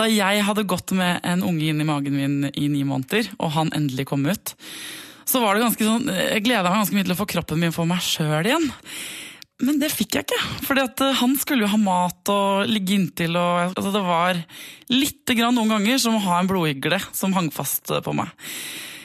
[0.00, 3.52] Da jeg hadde gått med en unge inn i magen min i ni måneder, og
[3.52, 4.54] han endelig kom ut,
[5.28, 7.74] så var det ganske sånn, jeg gleda meg ganske mye til å få kroppen min
[7.74, 8.70] for meg sjøl igjen.
[9.60, 13.36] Men det fikk jeg ikke, fordi eh, han skulle jo ha mat og ligge inntil.
[13.36, 14.40] og altså Det var
[14.88, 18.32] lite grann noen ganger som å ha en blodigle som hang fast på meg.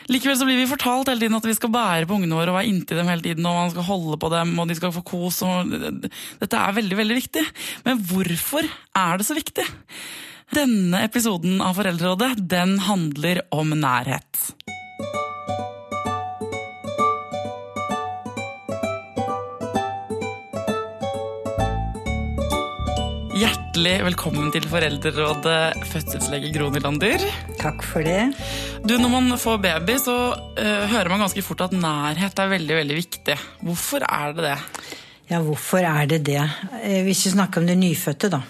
[0.07, 2.59] Likevel så blir vi fortalt hele tiden at vi skal bære på ungene våre og
[2.59, 5.03] være inntil dem hele tiden, og man skal holde på dem, og de skal få
[5.03, 5.41] kos.
[5.43, 5.75] og
[6.39, 7.43] Dette er veldig, veldig viktig.
[7.87, 9.65] Men hvorfor er det så viktig?
[10.53, 14.37] Denne episoden av Foreldrerådet den handler om nærhet.
[23.35, 27.25] Hjertelig velkommen til Foreldrerådet, fødselslege Gro Nylander.
[27.57, 28.29] Takk for det.
[28.85, 32.77] Du, Når man får baby, så uh, hører man ganske fort at nærhet er veldig
[32.83, 33.39] veldig viktig.
[33.65, 34.59] Hvorfor er det det?
[35.25, 36.43] Ja, hvorfor er det det?
[36.83, 38.43] Eh, hvis vi snakker om det nyfødte, da,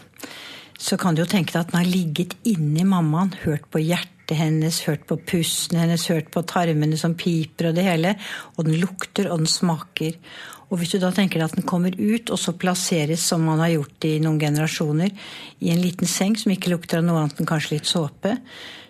[0.86, 4.38] så kan du jo tenke deg at den har ligget inni mammaen, hørt på hjertet
[4.38, 8.14] hennes, hørt på pusten hennes, hørt på tarmene som piper og det hele.
[8.56, 10.20] Og den lukter, og den smaker.
[10.70, 13.62] Og hvis du da tenker deg at den kommer ut, og så plasseres, som man
[13.64, 15.14] har gjort i noen generasjoner,
[15.66, 18.38] i en liten seng som ikke lukter av noe annet enn kanskje litt såpe,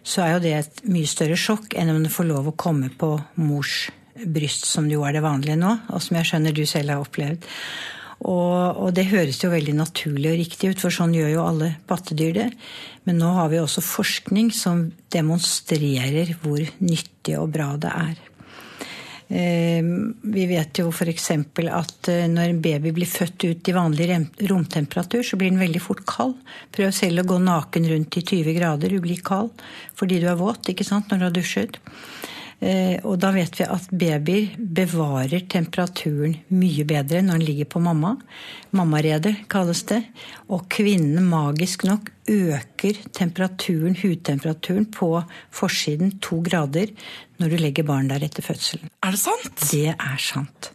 [0.05, 2.91] så er jo det et mye større sjokk enn om den får lov å komme
[2.91, 3.85] på mors
[4.15, 7.47] bryst, som jo er det vanlige nå, og som jeg skjønner du selv har opplevd.
[8.23, 11.73] Og, og, det høres jo veldig naturlig og riktig ut, for sånn gjør jo alle
[11.89, 12.47] pattedyr det.
[13.05, 18.23] Men nå har vi også forskning som demonstrerer hvor nyttig og bra det er.
[19.27, 21.31] Ehm, vi vet jo f.eks.
[21.33, 24.09] at eh, når en baby blir født ut i vanlig
[24.51, 26.35] romtemperatur, så blir den veldig fort kald.
[26.75, 29.51] Prøv selv å gå naken rundt i 20 grader, du blir kald
[29.97, 31.81] fordi du er våt ikke sant, når du har dusjet.
[32.65, 37.81] Eh, og da vet vi at babyer bevarer temperaturen mye bedre når den ligger på
[37.83, 38.15] mamma.
[38.75, 40.01] Mammaredet kalles det.
[40.49, 45.11] Og kvinnen magisk nok øker temperaturen, hudtemperaturen på
[45.53, 46.89] forsiden to grader
[47.37, 48.89] når du legger barn der etter fødselen.
[49.05, 49.67] Er det sant?
[49.69, 50.71] Det er sant.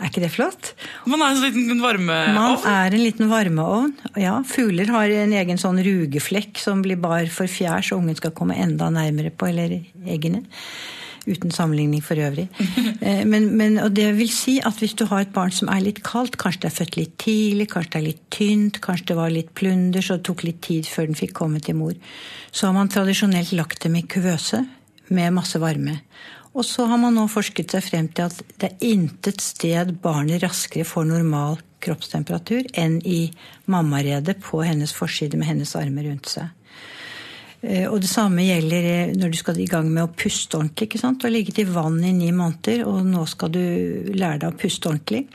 [0.00, 0.72] Er ikke det flott?
[1.10, 2.38] Man er en liten varmeovn?
[2.38, 3.92] Man er en liten varmeovn.
[4.18, 8.34] Ja, Fugler har en egen sånn rugeflekk som blir bar for fjær, så ungen skal
[8.36, 10.46] komme enda nærmere på, eller eggene.
[11.22, 12.48] Uten sammenligning for øvrig.
[13.02, 15.80] Eh, men, men, og det vil si at hvis du har et barn som er
[15.82, 19.16] litt kaldt, kanskje det er født litt tidlig, kanskje det er litt tynt, kanskje det
[19.18, 21.96] var litt plunder, så det tok litt tid før den fikk komme til mor,
[22.54, 24.62] så har man tradisjonelt lagt dem i kuvøse
[25.10, 25.98] med masse varme.
[26.54, 30.44] Og så har man nå forsket seg frem til at det er intet sted barnet
[30.44, 33.24] raskere får normal kroppstemperatur enn i
[33.72, 36.52] mammaredet på hennes forside med hennes armer rundt seg.
[37.62, 40.88] Eh, og det samme gjelder eh, når du skal i gang med å puste ordentlig.
[40.90, 41.20] ikke sant?
[41.20, 43.62] Du har ligget i vann i ni måneder, og nå skal du
[44.10, 45.26] lære deg å puste ordentlig.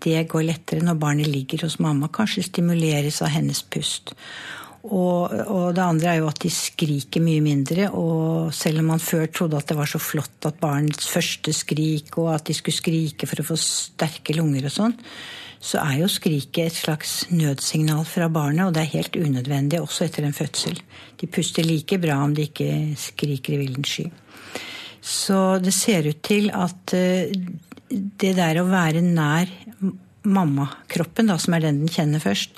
[0.00, 2.08] Det går lettere når barnet ligger hos mamma.
[2.08, 4.14] Kanskje stimuleres av hennes pust.
[4.80, 7.90] Og, og, det andre er jo at de skriker mye mindre.
[7.92, 12.16] Og selv om man før trodde at det var så flott at barnets første skrik,
[12.16, 14.96] og at de skulle skrike for å få sterke lunger og sånn,
[15.60, 20.06] så er jo skriket et slags nødsignal fra barnet, og det er helt unødvendig også
[20.06, 20.78] etter en fødsel.
[21.20, 24.06] De puster like bra om de ikke skriker i villen sky.
[25.00, 27.32] Så det ser ut til at eh,
[27.90, 29.52] det der å være nær
[30.24, 32.56] mammakroppen, som er den den kjenner først,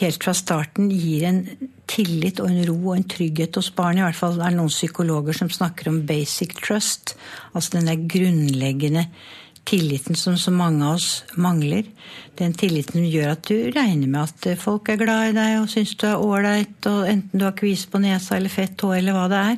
[0.00, 1.40] helt fra starten gir en
[1.88, 4.02] tillit og en ro og en trygghet hos barnet.
[4.02, 7.14] I hvert fall er det noen psykologer som snakker om basic trust.
[7.54, 9.06] Altså den der grunnleggende
[9.66, 11.86] tilliten som så mange av oss mangler.
[12.38, 15.70] Den tilliten som gjør at du regner med at folk er glad i deg og
[15.72, 19.26] syns du er ålreit, enten du har kvise på nesa eller fett hår eller hva
[19.32, 19.56] det er.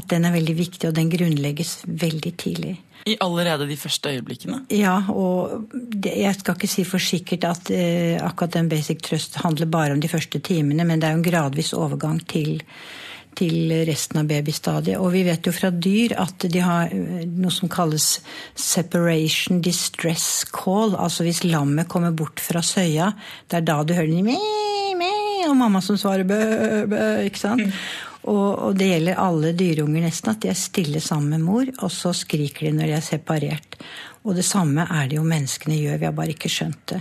[0.00, 2.78] At den er veldig viktig, og den grunnlegges veldig tidlig.
[3.06, 4.60] I allerede de første øyeblikkene?
[4.70, 5.72] Ja, og
[6.06, 10.00] jeg skal ikke si for sikkert at eh, akkurat den Basic Trust handler bare om
[10.00, 12.62] de første timene, men det er jo en gradvis overgang til
[13.38, 15.00] til resten av babystadiet.
[15.00, 18.18] Og vi vet jo fra dyr at de har eh, noe som kalles
[18.58, 20.96] separation distress call.
[20.96, 23.12] Altså hvis lammet kommer bort fra søya,
[23.48, 24.38] det er da du hører den me,
[24.98, 25.12] me,
[25.48, 26.40] og mamma som svarer bø,
[26.90, 27.68] bø, ikke sant?
[27.68, 28.10] Mm.
[28.22, 31.90] Og, og, det gjelder alle dyreunger nesten, at de er stille sammen med mor, og
[31.90, 33.78] så skriker de når de er separert.
[34.22, 37.00] Og det samme er det jo menneskene gjør, vi har bare ikke skjønt det.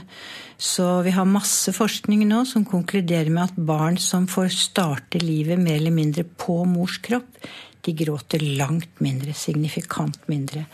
[0.62, 5.62] Så vi har masse forskning nå som konkluderer med at barn som får starte livet
[5.62, 7.30] mer eller mindre på mors kropp,
[7.82, 10.68] de gråter langt mindre, signifikant mindre.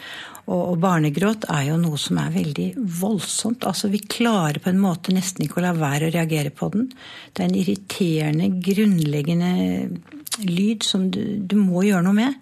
[0.47, 2.67] Og, og, barnegråt er jo noe som er veldig
[2.99, 3.63] voldsomt.
[3.67, 6.89] Altså Vi klarer på en måte nesten ikke å la være å reagere på den.
[7.31, 9.51] Det er en irriterende, grunnleggende
[10.43, 12.37] lyd som du, du må gjøre noe med.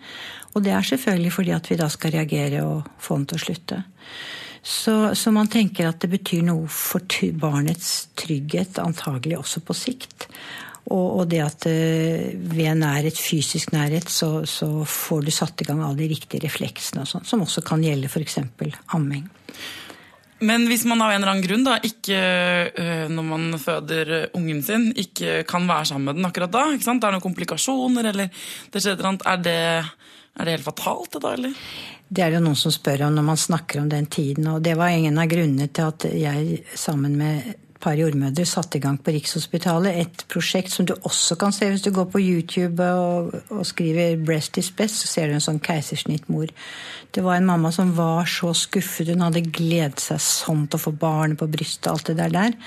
[0.56, 3.46] Og det er selvfølgelig fordi at vi da skal reagere og få den til å
[3.46, 3.80] slutte.
[4.66, 7.04] Så, så man tenker at det betyr noe for
[7.38, 10.26] barnets trygghet, antagelig også på sikt.
[10.86, 12.26] Og, og det at uh,
[12.56, 17.06] ved nærhet, fysisk nærhet, så, så, får du satt i gang alle de riktige refleksene,
[17.06, 18.40] og sånt, som også kan gjelde f.eks.
[18.94, 19.26] amming.
[20.44, 22.20] Men hvis man av en eller annen grunn da, ikke,
[22.76, 26.88] uh, når man føder ungen sin, ikke kan være sammen med den akkurat da, ikke
[26.88, 27.04] sant?
[27.04, 29.60] det er noen komplikasjoner, eller det skjer et eller annet, er det,
[30.36, 31.60] er det helt fatalt, det da, eller?
[32.06, 34.50] Det er det noen som spør om når man snakker om den tiden.
[34.52, 38.82] Og det var en av grunnene til at jeg sammen med par jordmødre satte i
[38.84, 42.84] gang på Rikshospitalet et prosjekt som du også kan se hvis du går på YouTube
[42.84, 46.52] og, og skriver 'Breast is best', så ser du en sånn keisersnittmor.
[47.12, 49.08] Det var en mamma som var så skuffet.
[49.08, 52.34] Hun hadde gledet seg sånn til å få barnet på brystet, og alt det der
[52.34, 52.58] der.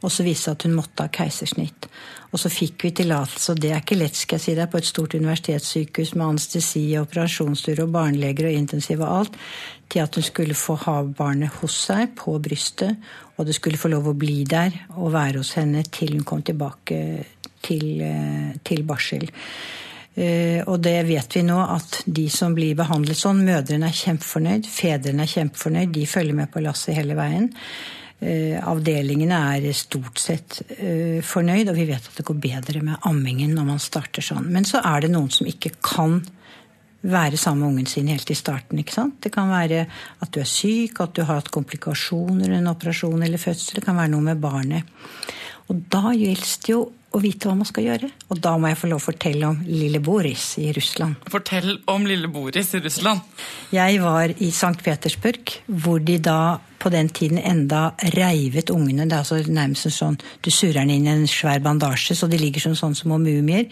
[0.00, 1.88] Og så viste det at hun måtte ha keisersnitt.
[2.30, 4.78] Og så fikk vi tillatelse, og det er ikke lett, skal jeg si deg, på
[4.78, 9.38] et stort universitetssykehus med anestesi, og operasjonsstuer og barneleger og intensiv og alt,
[9.90, 12.96] til at hun skulle få ha barnet hos seg, på brystet,
[13.40, 16.42] og det skulle få lov å bli der og være hos henne til hun kom
[16.44, 16.98] tilbake
[17.64, 19.24] til, eh, til barsel.
[20.14, 24.68] Eh, og det vet vi nå at de som blir behandlet sånn, mødrene er kjempefornøyd,
[24.68, 27.48] fedrene er kjempefornøyd, de følger med på lasset hele veien.
[28.20, 30.60] Eh, avdelingene er stort sett
[31.24, 34.50] fornøyd, og vi vet at det går bedre med ammingen når man starter sånn.
[34.52, 36.20] Men så er det noen som ikke kan
[37.00, 38.78] være sammen med ungen sin helt i starten.
[38.78, 39.20] ikke sant?
[39.22, 39.86] Det kan være
[40.20, 43.80] at du er syk, at du har hatt komplikasjoner under en operasjon eller fødsel.
[43.80, 44.84] Det kan være noe med barnet.
[45.70, 48.08] Og da gjelder det jo å vite hva man skal gjøre.
[48.30, 51.18] Og da må jeg få lov å fortelle om lille Boris i Russland.
[51.30, 53.22] Fortell om lille Boris i Russland.
[53.74, 54.76] Jeg var i St.
[54.84, 59.08] Petersburg, hvor de da på den tiden enda reivet ungene.
[59.08, 62.30] Det er altså nærmest en sånn Du surrer den inn i en svær bandasje, så
[62.30, 63.66] de ligger som sånn små mumier.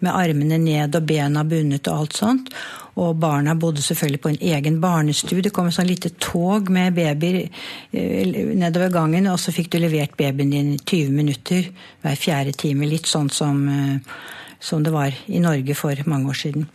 [0.00, 2.54] Med armene ned og bena bundet og alt sånt.
[3.00, 5.42] Og barna bodde selvfølgelig på en egen barnestue.
[5.42, 9.80] Det kom et sånn lite tog med babyer eh, nedover gangen, og så fikk du
[9.82, 11.66] levert babyen din i 20 minutter
[12.04, 12.86] hver fjerde time.
[12.86, 14.14] Litt sånn som, eh,
[14.62, 16.70] som det var i Norge for mange år siden.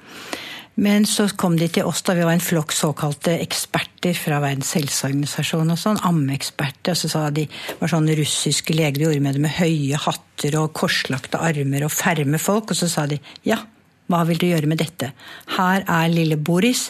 [0.79, 4.71] Men så kom de til oss da vi var en flokk såkalte eksperter fra Verdens
[4.77, 5.73] helseorganisasjon.
[5.73, 6.93] og sånn, Ammeeksperter.
[6.93, 7.43] Og så sa de
[7.81, 12.71] var sånne russiske leger og jordmødre med høye hatter og korslagte armer og ferme folk.
[12.71, 13.59] Og så sa de ja,
[14.09, 15.11] hva vil du gjøre med dette?
[15.55, 16.89] Her er lille Boris,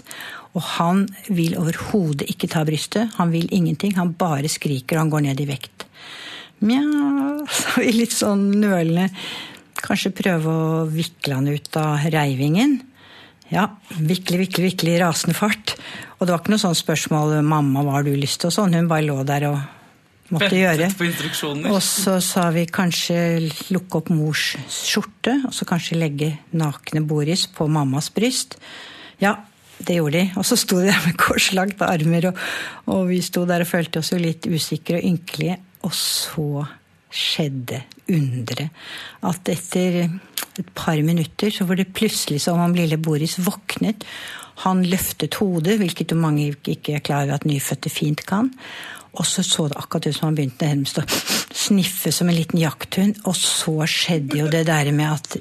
[0.56, 3.14] og han vil overhodet ikke ta brystet.
[3.20, 3.98] Han vil ingenting.
[4.00, 5.86] Han bare skriker, og han går ned i vekt.
[6.66, 6.84] Mja,
[7.48, 9.10] sa vi litt sånn nølende.
[9.80, 12.80] Kanskje prøve å vikle han ut av reivingen.
[13.50, 13.66] Ja,
[13.98, 15.76] virkelig, virkelig, virkelig rasende fart.
[16.18, 18.76] Og det var ikke noe sånn spørsmål 'mamma, hva har du lyst til?' og sånn.
[18.76, 19.60] Hun bare lå der og
[20.34, 20.90] måtte gjøre.
[21.72, 23.20] Og så sa vi kanskje
[23.74, 28.58] lukke opp mors skjorte, og så kanskje legge nakne Boris på mammas bryst.
[29.22, 29.36] Ja,
[29.80, 30.26] det gjorde de.
[30.40, 32.42] Og så sto de der med korslagte armer, og,
[32.90, 35.60] og, vi sto der og følte oss jo litt usikre og ynkelige.
[35.88, 36.66] Og så
[37.10, 37.80] skjedde
[38.12, 38.76] underet.
[39.26, 40.04] At etter
[40.60, 44.04] et par minutter så var det plutselig som om lille Boris våknet.
[44.66, 48.52] Han løftet hodet, hvilket jo mange ikke er klar over at nyfødte fint kan.
[49.18, 51.06] Og så så det akkurat ut som han begynte nærmest å
[51.56, 53.22] sniffe som en liten jakthund.
[53.26, 55.38] Og så skjedde jo det der med at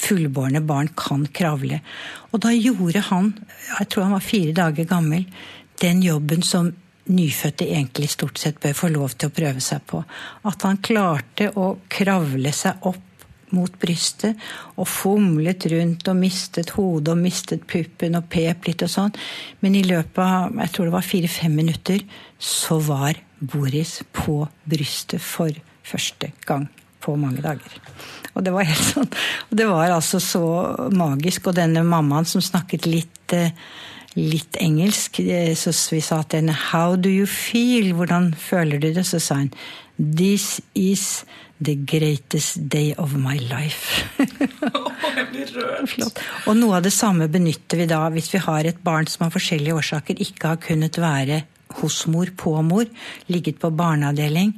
[0.00, 1.82] fullbårne barn kan kravle.
[2.32, 3.34] Og da gjorde han,
[3.78, 5.26] jeg tror han var fire dager gammel,
[5.80, 6.72] den jobben som
[7.10, 10.02] nyfødte egentlig stort sett bør få lov til å prøve seg på.
[10.46, 13.06] At han klarte å kravle seg opp
[13.56, 14.38] mot brystet
[14.76, 19.14] og fomlet rundt og mistet hodet og mistet puppen og pep litt og sånn.
[19.60, 22.04] Men i løpet av jeg tror det var fire-fem minutter
[22.40, 25.54] så var Boris på brystet for
[25.86, 26.68] første gang
[27.00, 27.78] på mange dager.
[28.36, 29.08] Og det var helt sånn,
[29.48, 30.44] og det var altså så
[30.92, 31.48] magisk.
[31.48, 33.56] Og denne mammaen som snakket litt eh,
[34.18, 35.20] litt engelsk.
[35.56, 39.06] Så vi sa til henne 'How do you feel?' Hvordan føler du det?
[39.06, 39.52] Så sa hun
[39.98, 41.24] 'This is
[41.60, 44.04] the greatest day of my life'.
[46.46, 49.34] Og noe av det samme benytter vi da hvis vi har et barn som av
[49.36, 51.42] forskjellige årsaker ikke har kunnet være
[51.80, 52.86] hos mor, på mor,
[53.30, 54.56] ligget på barneavdeling,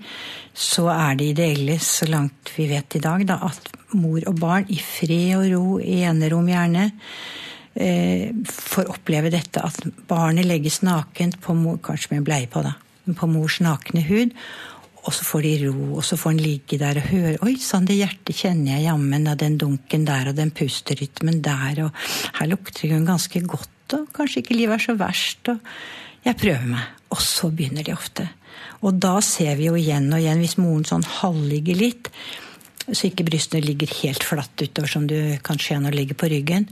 [0.55, 4.65] så er det ideelle, så langt vi vet i dag, da, at mor og barn
[4.73, 6.91] i fred og ro, i enerom gjerne,
[7.75, 9.79] Eh, får oppleve dette at
[10.09, 12.75] barnet legges nakent på mor, kanskje med bleie på, da,
[13.17, 14.35] på mors nakne hud.
[15.03, 17.89] Og så får de ro, og så får han ligge der og høre Oi sann,
[17.89, 22.05] det hjertet kjenner jeg jammen, og den dunken der, og den pusterytmen der, og
[22.39, 25.59] her lukter det ganske godt, og kanskje ikke livet er så verst, og
[26.23, 26.87] jeg prøver meg.
[27.13, 28.29] Og så begynner de ofte.
[28.87, 32.09] Og da ser vi jo igjen og igjen, hvis moren sånn halvligger litt,
[32.89, 36.31] så ikke brystene ligger helt flatt utover som du kan se når du ligger på
[36.33, 36.67] ryggen,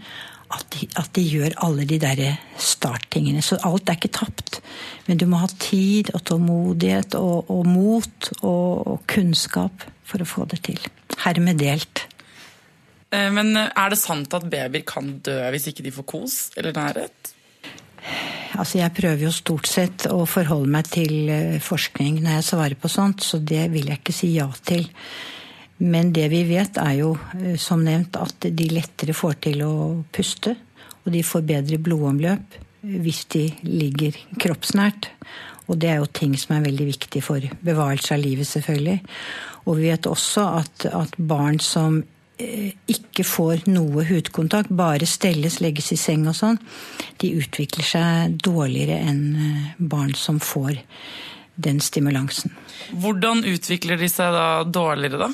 [0.51, 2.23] at de, at de, gjør alle de der
[2.59, 3.43] starttingene.
[3.43, 4.61] Så alt er ikke tapt.
[5.07, 10.29] Men du må ha tid og tålmodighet og, og mot og, og, kunnskap for å
[10.29, 10.81] få det til.
[11.23, 12.07] Hermed delt.
[13.15, 16.75] Eh, men er det sant at babyer kan dø hvis ikke de får kos eller
[16.77, 17.35] nærhet?
[18.59, 22.81] Altså Jeg prøver jo stort sett å forholde meg til eh, forskning når jeg svarer
[22.81, 24.89] på sånt, så det vil jeg ikke si ja til.
[25.81, 29.75] Men det vi vet, er jo eh, som nevnt at de lettere får til å
[30.13, 30.55] puste.
[31.05, 35.11] Og de får bedre blodomløp hvis de ligger kroppsnært.
[35.71, 38.99] Og det er jo ting som er veldig viktig for bevarelse av livet, selvfølgelig.
[39.69, 42.01] Og vi vet også at, at barn som
[42.41, 46.61] eh, ikke får noe hudkontakt, bare stelles, legges i seng og sånn,
[47.23, 50.81] de utvikler seg dårligere enn eh, barn som får
[51.57, 52.53] den stimulansen.
[53.03, 55.31] Hvordan utvikler de seg da dårligere, da?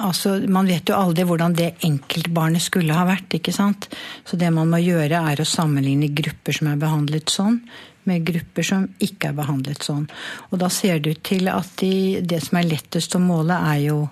[0.00, 3.34] Altså, Man vet jo aldri hvordan det enkeltbarnet skulle ha vært.
[3.34, 3.88] ikke sant?
[4.24, 7.60] Så det man må gjøre, er å sammenligne grupper som er behandlet sånn,
[8.06, 10.06] med grupper som ikke er behandlet sånn.
[10.50, 13.82] Og da ser det ut til at de, det som er lettest å måle, er
[13.88, 14.04] jo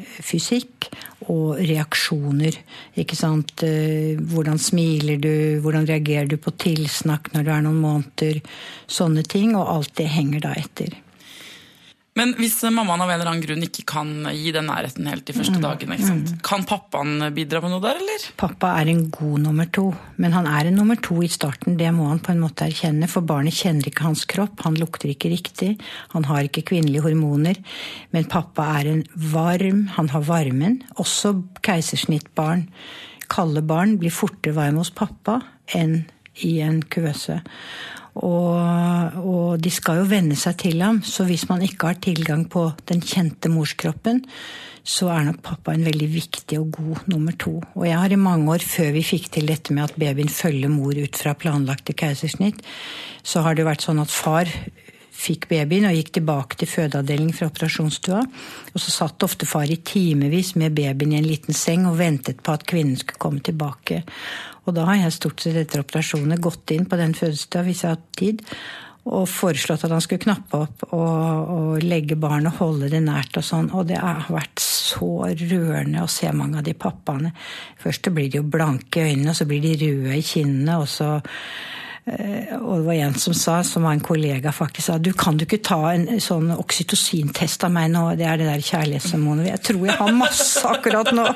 [0.00, 0.88] fysikk
[1.30, 2.58] og reaksjoner.
[2.98, 3.62] Ikke sant?
[3.66, 5.32] Eh, hvordan smiler du,
[5.62, 8.42] hvordan reagerer du på tilsnakk når du er noen måneder?
[8.90, 9.56] Sånne ting.
[9.56, 10.96] Og alt det henger da etter.
[12.18, 15.32] Men hvis mammaen av en eller annen grunn ikke kan gi den nærheten helt de
[15.32, 16.18] første mm, dagene, mm.
[16.44, 18.26] kan pappaen bidra med noe der, eller?
[18.36, 19.86] Pappa er en god nummer to,
[20.20, 21.78] men han er en nummer to i starten.
[21.80, 25.14] Det må han på en måte erkjenne, for barnet kjenner ikke hans kropp, han lukter
[25.14, 25.70] ikke riktig,
[26.12, 27.62] han har ikke kvinnelige hormoner.
[28.12, 30.82] Men pappa er en varm, han har varmen.
[31.00, 32.66] Også keisersnittbarn,
[33.32, 35.40] kalde barn, blir fortere varme hos pappa
[35.72, 36.02] enn
[36.46, 37.40] i en kuvøse.
[38.12, 42.44] Og, og, de skal jo venne seg til ham, så hvis man ikke har tilgang
[42.52, 44.20] på den kjente morskroppen,
[44.82, 47.54] så er nok pappa en veldig viktig og god nummer to.
[47.78, 50.72] Og jeg har i mange år, før vi fikk til dette med at babyen følger
[50.72, 52.60] mor ut fra planlagte keisersnitt,
[53.22, 54.50] så har det vært sånn at far
[55.22, 58.22] fikk babyen og gikk tilbake til fødeavdelingen fra operasjonsstua.
[58.72, 62.42] Og så satt ofte far i timevis med babyen i en liten seng og ventet
[62.42, 64.02] på at kvinnen skulle komme tilbake.
[64.62, 67.90] Og da har jeg stort sett etter operasjoner gått inn på den fødestua hvis jeg
[67.90, 68.42] har hatt tid,
[69.02, 73.46] og foreslått at han skulle knappe opp og, og legge barnet holde det nært og
[73.46, 73.72] sånn.
[73.74, 77.32] Og det har vært så rørende å se mange av de pappaene.
[77.82, 80.86] Først blir de jo blanke i øynene, og så blir de røde i kinnene, og
[80.92, 81.16] så
[82.06, 85.40] eh, og det var en som sa, som var en kollega faktisk, sa du kan
[85.40, 89.50] du ikke ta en sånn oksytocin-test av meg nå, det er det der kjærlighetshormonet.
[89.50, 91.26] Jeg tror jeg har masse akkurat nå.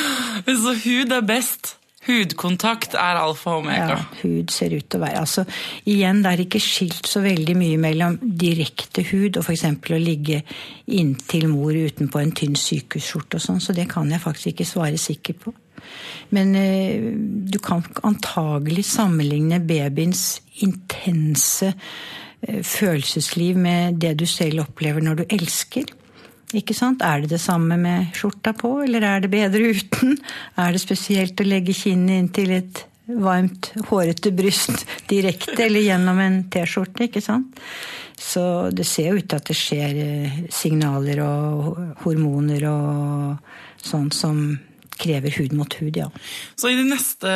[0.66, 1.78] Så hud er best?
[2.04, 3.96] Hudkontakt er alfa og omega.
[3.96, 5.44] Ja, hud ser ut til å være Altså,
[5.88, 9.64] igjen, det er ikke skilt så veldig mye mellom direkte hud og f.eks.
[9.64, 10.42] å ligge
[10.92, 15.00] inntil mor utenpå en tynn sykehusskjorte og sånn, så det kan jeg faktisk ikke svare
[15.00, 15.54] sikkert på.
[16.34, 17.08] Men eh,
[17.48, 25.24] du kan antagelig sammenligne babyens intense eh, følelsesliv med det du selv opplever når du
[25.38, 25.88] elsker.
[26.54, 27.02] Ikke sant?
[27.02, 30.18] Er det det samme med skjorta på, eller er det bedre uten?
[30.60, 36.20] Er det spesielt å legge kinnet inn til et varmt, hårete bryst direkte, eller gjennom
[36.22, 37.08] en T-skjorte?
[37.08, 37.58] ikke sant?
[38.14, 44.08] Så det ser jo ut til at det skjer eh, signaler og hormoner og sånn
[44.14, 44.46] som
[44.94, 46.06] krever hud mot hud, ja.
[46.54, 47.30] Så i de neste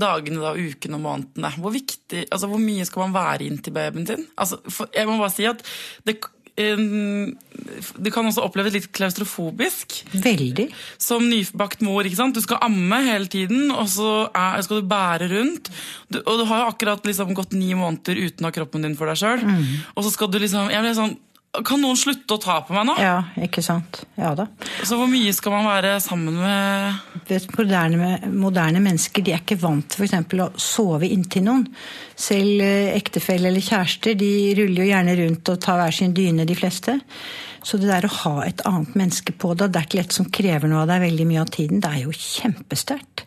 [0.00, 4.08] dagene, da, ukene og månedene, hvor, viktig, altså, hvor mye skal man være inntil babyen
[4.08, 4.24] sin?
[4.40, 4.62] Altså,
[4.94, 5.60] jeg må bare si at
[6.08, 10.02] det det kan også oppleves litt klaustrofobisk.
[10.12, 10.66] Veldig.
[11.00, 12.04] Som nybakt mor.
[12.04, 12.36] ikke sant?
[12.36, 15.72] Du skal amme hele tiden, og så er, skal du bære rundt.
[16.12, 18.96] Du, og du har jo akkurat liksom gått ni måneder uten å ha kroppen din
[18.98, 19.46] for deg sjøl.
[19.48, 19.64] Mm.
[19.96, 21.16] Og så skal du liksom jeg ble sånn,
[21.60, 22.94] kan noen slutte å ta på meg nå?
[22.96, 24.06] Ja, ikke sant.
[24.16, 24.46] Ja da.
[24.88, 29.58] Så hvor mye skal man være sammen med Vet, moderne, moderne mennesker de er ikke
[29.60, 30.32] vant til f.eks.
[30.40, 31.66] å sove inntil noen.
[32.16, 36.48] Selv eh, ektefelle eller kjærester de ruller jo gjerne rundt og tar hver sin dyne,
[36.48, 36.96] de fleste.
[37.62, 40.72] Så det der å ha et annet menneske på det er ikke lett som krever
[40.72, 43.26] noe av deg veldig mye av tiden, det er jo kjempesterkt.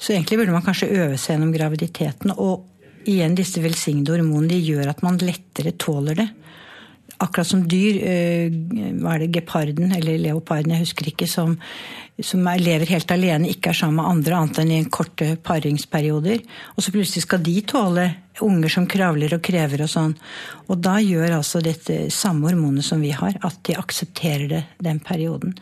[0.00, 2.32] Så egentlig burde man kanskje øve seg gjennom graviditeten.
[2.40, 6.30] Og igjen, disse velsignede hormonene de gjør at man lettere tåler det
[7.20, 8.00] akkurat som dyr.
[8.00, 8.58] Eh,
[9.00, 11.56] hva er det, geparden eller leoparden, jeg husker ikke, som,
[12.16, 16.42] som er, lever helt alene, ikke er sammen med andre annet enn i korte paringsperioder.
[16.76, 18.08] Og så plutselig skal de tåle
[18.40, 20.14] unger som kravler og krever og sånn.
[20.70, 25.00] Og da gjør altså dette samme hormonet som vi har, at de aksepterer det den
[25.02, 25.56] perioden.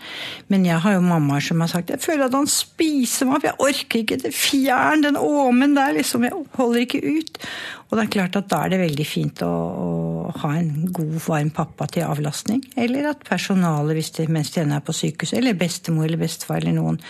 [0.53, 3.49] Men jeg har jo mammaer som har sagt jeg føler at han spiser meg opp,
[3.49, 7.43] jeg orker ikke det, fjern den åmen der, liksom, jeg holder ikke ut.
[7.89, 11.15] Og det er klart at da er det veldig fint å, å ha en god,
[11.25, 12.61] varm pappa til avlastning.
[12.77, 17.01] Eller at personalet, det, mens de er på sykehuset, eller bestemor eller bestefar eller noen,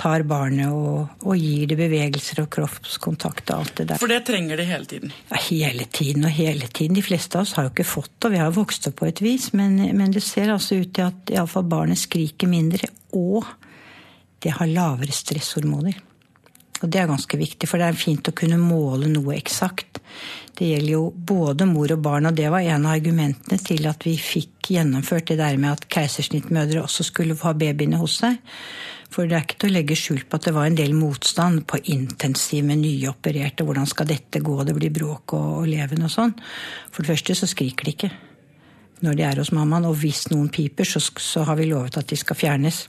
[0.00, 4.00] tar barnet og, og gir det bevegelser og kroppskontakt og alt det der.
[4.00, 5.11] For det trenger de hele tiden?
[5.30, 6.98] Ja, hele tiden og hele tiden.
[6.98, 9.08] De fleste av oss har jo ikke fått det, og vi har vokst opp på
[9.08, 12.90] et vis, men, men det ser altså ut til at iallfall barnet skriker mindre.
[13.16, 13.46] Og
[14.42, 16.00] det har lavere stresshormoner.
[16.82, 20.00] Og det er ganske viktig, for det er fint å kunne måle noe eksakt.
[20.58, 24.02] Det gjelder jo både mor og barn, og det var en av argumentene til at
[24.06, 28.40] vi fikk gjennomført det der med at keisersnittmødre også skulle ha babyene hos seg.
[29.12, 31.66] For det er ikke til å legge skjul på at det var en del motstand
[31.68, 33.66] på intensiv med nyopererte.
[33.68, 34.56] Hvordan skal dette gå?
[34.64, 36.32] Det blir bråk og, og leven og sånn.
[36.88, 38.12] For det første så skriker de ikke
[39.02, 39.88] når de er hos mammaen.
[39.90, 42.86] Og hvis noen piper, så, så har vi lovet at de skal fjernes.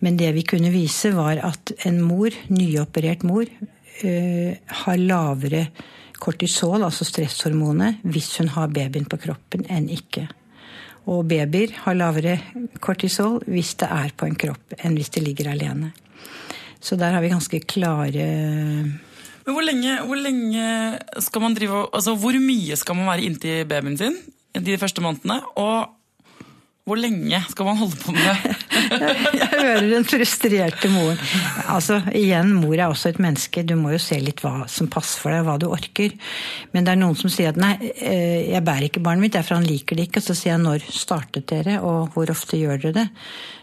[0.00, 4.52] Men det vi kunne vise, var at en mor, nyoperert mor, øh,
[4.84, 5.66] har lavere
[6.20, 10.26] kortisol, altså stresshormonet, hvis hun har babyen på kroppen, enn ikke.
[11.10, 12.36] Og babyer har lavere
[12.82, 15.92] kortisol hvis det er på en kropp, enn hvis det ligger alene.
[16.80, 18.26] Så der har vi ganske klare
[19.44, 20.64] Men hvor lenge, hvor lenge
[21.20, 24.16] skal man drive Altså hvor mye skal man være inntil babyen sin
[24.54, 25.40] de første månedene?
[25.60, 25.99] Og
[26.90, 28.54] hvor lenge skal man holde på med det?
[29.40, 31.20] jeg hører den frustrerte moren.
[31.70, 33.62] Altså, igjen, mor er også et menneske.
[33.66, 36.16] Du må jo se litt hva som passer for deg, hva du orker.
[36.74, 39.60] Men det er noen som sier at nei, eh, jeg bærer ikke barnet mitt, derfor
[39.60, 40.22] han liker det ikke.
[40.22, 43.08] Og Så sier jeg når startet dere, og hvor ofte gjør dere det?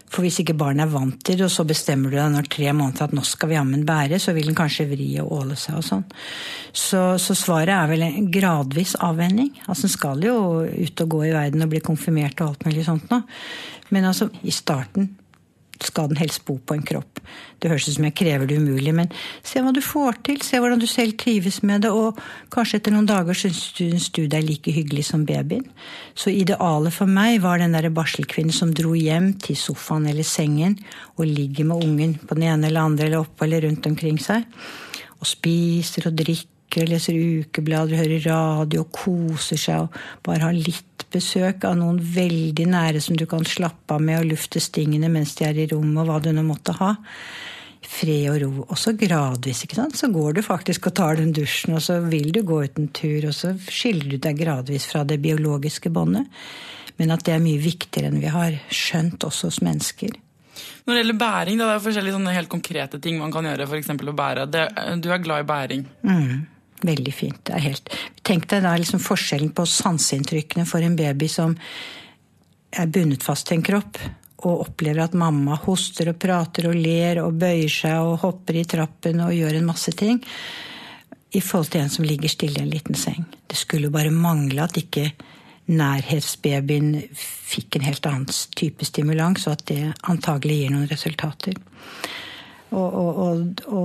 [0.07, 2.71] For hvis ikke barnet er vant til det, og så bestemmer du deg når tre
[2.71, 5.81] måneder at nå skal vi jammen bære, så vil den kanskje vri og åle seg
[5.81, 6.05] og sånn.
[6.71, 9.51] Så, så, svaret er vel en gradvis avvenning.
[9.67, 12.87] Altså den skal jo ut og gå i verden og bli konfirmert og alt mulig
[12.87, 13.21] sånt nå.
[13.91, 15.11] Men altså, i starten
[15.85, 17.21] skal den helst bo på en kropp.
[17.61, 19.11] Det høres ut som jeg krever det umulig, men
[19.45, 20.41] se hva du får til.
[20.45, 22.19] Se hvordan du selv trives med det, og
[22.53, 25.65] kanskje etter noen dager syns du det er like hyggelig som babyen.
[26.17, 30.77] Så idealet for meg var den derre barselkvinnen som dro hjem til sofaen eller sengen
[31.17, 34.45] og ligger med ungen på den ene eller andre eller oppe eller rundt omkring seg,
[35.17, 41.07] og spiser og drikker og leser ukeblader, hører radio koser seg og bare har litt
[41.13, 45.37] besøk av noen veldig nære som du kan slappe av med og lufte stingene mens
[45.37, 46.93] de er i rommet, og hva du nå måtte ha.
[47.87, 48.51] Fred og ro.
[48.67, 49.95] Og så gradvis, ikke sant.
[49.95, 52.89] Så går du faktisk og tar den dusjen, og så vil du gå ut en
[52.91, 56.27] tur, og så skiller du deg gradvis fra det biologiske båndet.
[56.97, 60.17] Men at det er mye viktigere enn vi har skjønt også hos mennesker.
[60.87, 63.67] Når det gjelder bæring, det er forskjellige helt konkrete ting man kan gjøre.
[63.69, 64.45] For å bære.
[64.51, 64.67] Det,
[65.03, 65.87] du er glad i bæring.
[66.01, 66.45] Mm.
[66.85, 67.39] Veldig fint.
[67.45, 67.89] det er helt...
[68.27, 71.55] Tenk deg da liksom forskjellen på sanseinntrykkene for en baby som
[72.77, 73.97] er bundet fast til en kropp,
[74.45, 78.67] og opplever at mamma hoster og prater og ler og bøyer seg og hopper i
[78.69, 80.19] trappen og gjør en masse ting,
[81.33, 83.25] i forhold til en som ligger stille i en liten seng.
[83.49, 85.09] Det skulle jo bare mangle at ikke
[85.67, 91.57] nærhetsbabyen fikk en helt annen type stimulans, og at det antagelig gir noen resultater.
[92.75, 93.19] Og, og,
[93.71, 93.77] og,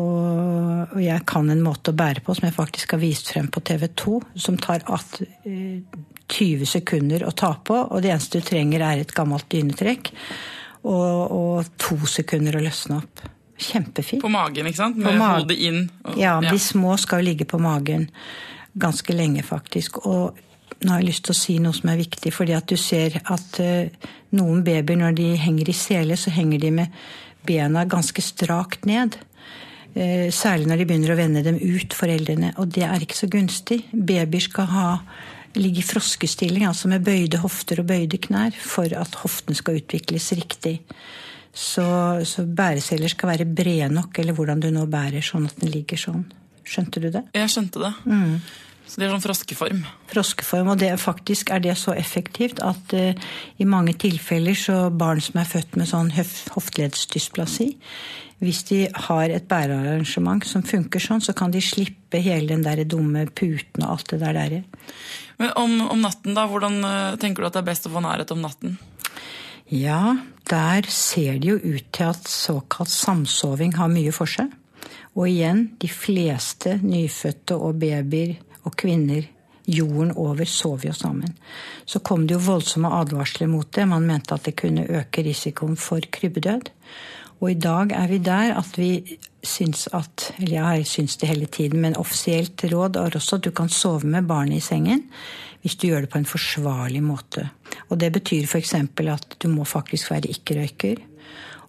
[0.91, 3.63] og, jeg kan en måte å bære på som jeg faktisk har vist frem på
[3.63, 4.15] TV 2,
[4.47, 5.85] som tar 20
[6.35, 10.13] eh, sekunder å ta på, og det eneste du trenger, er et gammelt dynetrekk.
[10.83, 13.23] Og, to sekunder å løsne opp.
[13.63, 14.23] Kjempefint.
[14.25, 14.99] På magen, ikke sant?
[14.99, 15.85] Med hodet inn.
[16.19, 18.09] ja, de små skal jo ligge på magen
[18.73, 20.01] ganske lenge, faktisk.
[20.11, 20.41] Og
[20.83, 23.21] nå har jeg lyst til å si noe som er viktig, fordi at du ser
[23.23, 27.05] at uh, noen babyer, når de henger i sele, så henger de med
[27.47, 29.19] bena ganske strakt ned.
[29.95, 32.55] Eh, særlig når de begynner å vende dem ut, foreldrene.
[32.63, 33.83] Og det er ikke så gunstig.
[33.93, 34.89] Babyer skal ha,
[35.59, 40.31] ligge i froskestilling, altså med bøyde hofter og bøyde knær, for at hoften skal utvikles
[40.39, 40.79] riktig.
[41.53, 41.85] Så,
[42.25, 46.01] så bæreceller skal være brede nok, eller hvordan du nå bærer, sånn at den ligger
[46.01, 46.25] sånn.
[46.65, 47.27] Skjønte du det?
[47.37, 47.93] Jeg skjønte det.
[48.09, 48.39] Mm.
[48.93, 49.79] Så det er sånn froskeform?
[50.11, 55.23] Froskeform, og det, faktisk er det så effektivt at uh, i mange tilfeller så barn
[55.25, 57.71] som er født med sånn hofteleddsdysplasi,
[58.45, 62.85] hvis de har et bærearrangement som funker sånn, så kan de slippe hele den der
[62.85, 64.59] dumme puten og alt det der der.
[65.41, 66.45] Men om, om natten, da?
[66.53, 68.77] Hvordan uh, tenker du at det er best å få nærhet om natten?
[69.73, 70.19] Ja,
[70.53, 74.53] der ser det jo ut til at såkalt samsoving har mye for seg.
[75.17, 79.27] Og igjen, de fleste nyfødte og babyer og kvinner
[79.67, 81.35] jorden over sov jo sammen.
[81.87, 83.87] Så kom det jo voldsomme advarsler mot det.
[83.89, 86.71] Man mente at det kunne øke risikoen for krybbedød.
[87.43, 91.29] Og i dag er vi der at vi syns at Eller jeg har syntes det
[91.29, 95.09] hele tiden, men offisielt råd er også at du kan sove med barnet i sengen
[95.63, 97.49] hvis du gjør det på en forsvarlig måte.
[97.89, 98.75] Og det betyr f.eks.
[98.75, 100.97] at du må faktisk være ikke-røyker.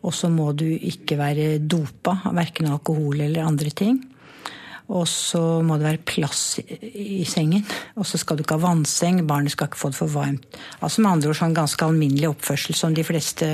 [0.02, 4.02] Og så må du ikke være dopa, verken alkohol eller andre ting.
[4.94, 7.66] Og så må det være plass i sengen.
[7.98, 9.24] Og så skal du ikke ha vannseng.
[9.28, 10.60] Barnet skal ikke få det for varmt.
[10.86, 13.50] Altså med andre ord sånn ganske alminnelig oppførsel som de fleste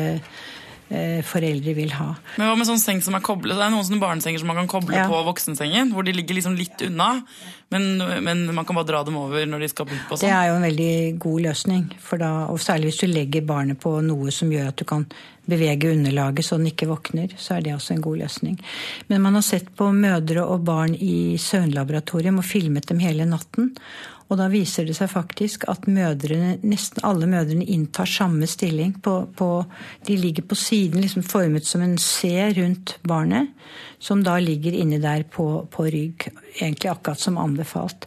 [1.22, 2.16] foreldre vil ha.
[2.38, 3.56] Men hva med sånn seng som er koblet?
[3.56, 5.08] Det er noen sånne barnesenger som man kan koble Ja.
[5.08, 7.22] på voksensengen, hvor de ligger liksom litt unna,
[7.70, 10.30] men, men man kan bare dra dem over når de skal og Det sånn.
[10.34, 11.84] er jo en veldig god løsning.
[12.02, 15.06] For da, og særlig hvis du legger barnet på noe som gjør at du kan
[15.50, 18.60] bevege underlaget så den ikke våkner, så er det også en god løsning.
[19.10, 23.76] Men man har sett på mødre og barn i søvnlaboratorium og filmet dem hele natten.
[24.30, 28.94] Og da viser det seg faktisk at mødrene, nesten alle mødrene inntar samme stilling.
[29.02, 29.50] På, på,
[30.06, 33.50] de ligger på siden, liksom formet som en C rundt barnet,
[33.98, 36.30] som da ligger inni der på, på rygg.
[36.60, 38.06] Egentlig akkurat som anbefalt.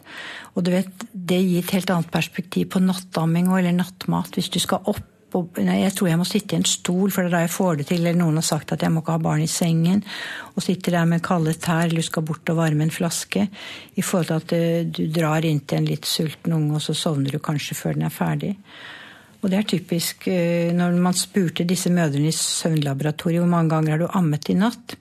[0.55, 4.31] Og du vet, det gir et helt annet perspektiv på nattamming eller nattmat.
[4.37, 5.03] Hvis du skal opp
[5.37, 7.53] og, nei, jeg tror jeg må sitte i en stol, for det er da jeg
[7.55, 8.01] får det til.
[8.01, 10.03] Eller noen har sagt at jeg må ikke ha barn i sengen.
[10.53, 13.47] Og sitter der med kalde tær, eller du skal bort og varme en flaske.
[13.95, 17.33] I forhold til at eh, du drar inntil en litt sulten unge, og så sovner
[17.33, 18.53] du kanskje før den er ferdig.
[19.43, 23.95] Og det er typisk eh, når man spurte disse mødrene i søvnlaboratoriet hvor mange ganger
[23.95, 24.95] har du ammet i natt,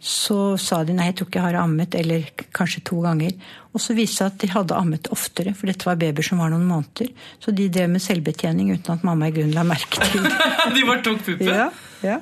[0.00, 2.24] så sa de nei, jeg tror ikke jeg har ammet, eller
[2.56, 3.34] kanskje to ganger.
[3.76, 6.40] Og så viste det seg at de hadde ammet oftere, for dette var babyer som
[6.40, 7.10] var noen måneder.
[7.42, 10.32] Så de drev med selvbetjening uten at mamma i grunnen la merke til det.
[10.76, 11.52] de bare tok puppen.
[11.52, 11.68] ja,
[12.06, 12.18] ja.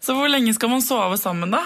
[0.00, 1.60] Så hvor lenge skal man sove sammen, da?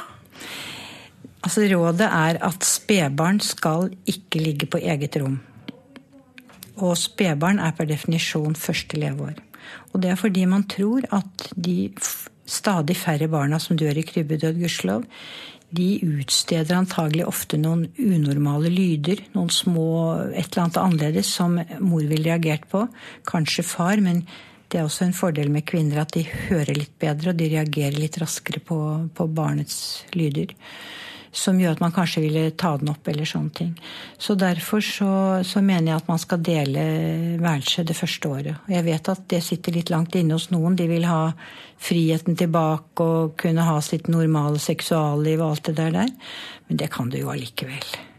[1.44, 5.38] Altså Rådet er at spedbarn skal ikke ligge på eget rom.
[6.82, 9.38] Og spedbarn er per definisjon første leveår.
[9.92, 11.92] Og det er fordi man tror at de
[12.46, 15.04] stadig færre barna som dør i krybbedød, gudskjelov,
[15.74, 19.87] de utsteder antagelig ofte noen unormale lyder, noen små
[20.30, 22.85] et eller annet annerledes som mor ville reagert på.
[23.26, 24.22] Kanskje far, men
[24.70, 27.98] det er også en fordel med kvinner at de hører litt bedre, og de reagerer
[27.98, 28.78] litt raskere på,
[29.14, 30.54] på barnets lyder
[31.34, 33.72] som gjør at man kanskje ville ta den opp eller sånne ting.
[34.18, 35.10] Så derfor så,
[35.42, 36.86] så mener jeg at man skal dele
[37.42, 38.62] værelse det første året.
[38.68, 40.78] Og jeg vet at det sitter litt langt inne hos noen.
[40.78, 41.34] De vil ha
[41.84, 46.18] friheten tilbake og kunne ha sitt normale seksualliv og alt det der der.
[46.68, 48.13] Men det kan du jo allikevel.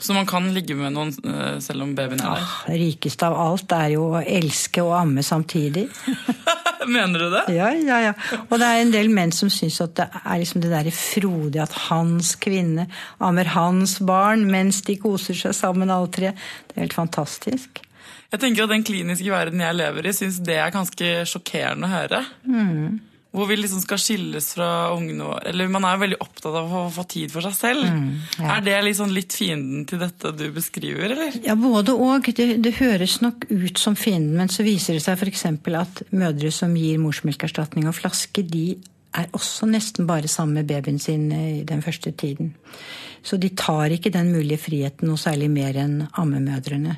[0.00, 2.44] Så man kan ligge med noen eh, selv om babyen er der?
[2.46, 5.86] Ah, rikest av alt er jo å elske og amme samtidig.
[6.96, 7.42] Mener du det?
[7.52, 8.14] Ja, ja, ja.
[8.46, 11.66] Og det er en del menn som syns at det er liksom det derre frodige
[11.66, 12.88] at hans kvinne
[13.20, 16.32] ammer hans barn mens de koser seg sammen alle tre.
[16.66, 17.84] Det er helt fantastisk.
[18.30, 21.94] Jeg tenker at Den kliniske verden jeg lever i, syns det er ganske sjokkerende å
[21.98, 22.24] høre.
[22.46, 23.00] Mm.
[23.30, 25.44] Hvor vi liksom skal skilles fra ungene våre.
[25.52, 27.86] Eller man er jo veldig opptatt av å få tid for seg selv.
[27.86, 28.08] Mm,
[28.40, 28.48] ja.
[28.56, 31.36] Er det liksom litt fienden til dette du beskriver, eller?
[31.46, 32.26] Ja, både og.
[32.34, 35.46] Det, det høres nok ut som fienden, men så viser det seg f.eks.
[35.78, 38.80] at mødre som gir morsmelkerstatning og flaske, de
[39.14, 42.54] er også nesten bare sammen med babyen sin i den første tiden.
[43.22, 46.96] Så de tar ikke den mulige friheten noe særlig mer enn ammemødrene.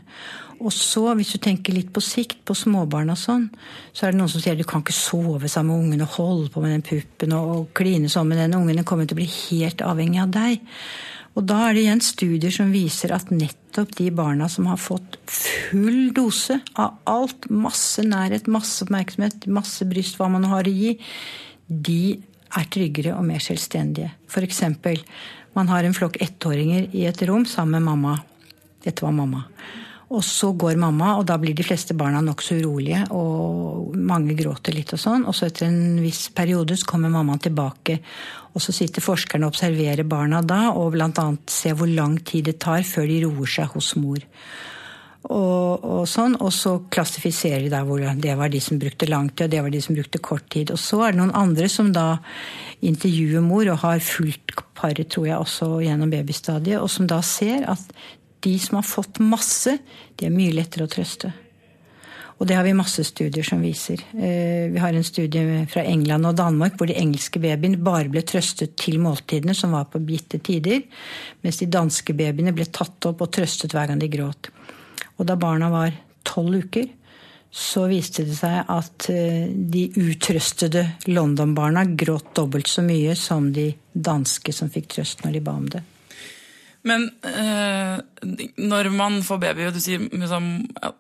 [0.63, 3.49] Og så, hvis du tenker litt på sikt, på småbarn og sånn,
[3.91, 6.53] så er det noen som sier du kan ikke sove sammen med ungen og holde
[6.55, 8.79] på med den puppen og, og kline sånn med den ungen.
[8.79, 10.63] Den kommer til å bli helt avhengig av deg.
[11.33, 15.17] Og da er det igjen studier som viser at nettopp de barna som har fått
[15.33, 20.99] full dose av alt, masse nærhet, masse oppmerksomhet, masse bryst, hva man har å gi,
[21.67, 22.19] de
[22.53, 24.13] er tryggere og mer selvstendige.
[24.45, 25.01] Eksempel,
[25.57, 28.19] man har en flokk ettåringer i et rom sammen med mamma.
[28.85, 29.47] Dette var mamma.
[30.13, 34.75] Og så går mamma, og da blir de fleste barna nokså urolige, og mange gråter
[34.77, 35.25] litt og sånn.
[35.25, 37.97] Og så etter en viss periode så kommer mammaen tilbake,
[38.53, 41.27] og så sitter forskerne og observerer barna da, og bl.a.
[41.49, 44.21] ser hvor lang tid det tar før de roer seg hos mor.
[45.23, 49.31] Og, og sånn, og så klassifiserer de der hvor det var de som brukte lang
[49.31, 50.73] tid, og det var de som brukte kort tid.
[50.75, 52.19] Og så er det noen andre som da
[52.83, 57.65] intervjuer mor, og har fulgt paret, tror jeg, også gjennom babystadiet, og som da ser
[57.71, 57.87] at
[58.43, 59.79] de som har fått masse,
[60.19, 61.33] de er mye lettere å trøste.
[62.43, 64.01] Og det har vi masse studier som viser.
[64.19, 68.23] Eh, Vi har en studie fra England og Danmark hvor de engelske babyene bare ble
[68.27, 70.83] trøstet til måltidene, som var på gitte tider,
[71.43, 74.51] mens de danske babyene ble tatt opp og trøstet hver gang de gråt.
[75.19, 75.95] Og da barna var
[76.27, 76.89] tolv uker,
[77.53, 83.69] så viste det seg at eh, de utrøstede London-barna gråt dobbelt så mye som de
[83.93, 85.85] danske som fikk trøst når de ba om det.
[86.89, 88.01] Men eh,
[88.59, 90.91] når man får baby, og du sier liksom, ja,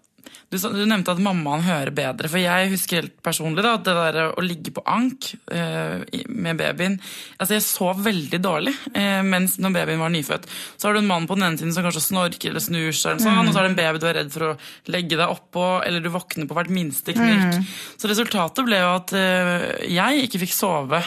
[0.53, 2.29] du, du nevnte at mammaen hører bedre.
[2.29, 6.59] For jeg husker helt personlig da, at det der å ligge på ank eh, med
[6.61, 6.99] babyen
[7.40, 10.45] Altså, jeg sov veldig dårlig eh, mens når babyen var nyfødt.
[10.77, 13.14] Så har du en mann på den ene siden som kanskje snorker eller snur seg,
[13.14, 14.55] eller sånn, og så er det en baby du er redd for å
[14.92, 17.59] legge deg oppå, eller du våkner på hvert minste knirk.
[17.97, 21.01] Så resultatet ble jo at eh, jeg ikke fikk sove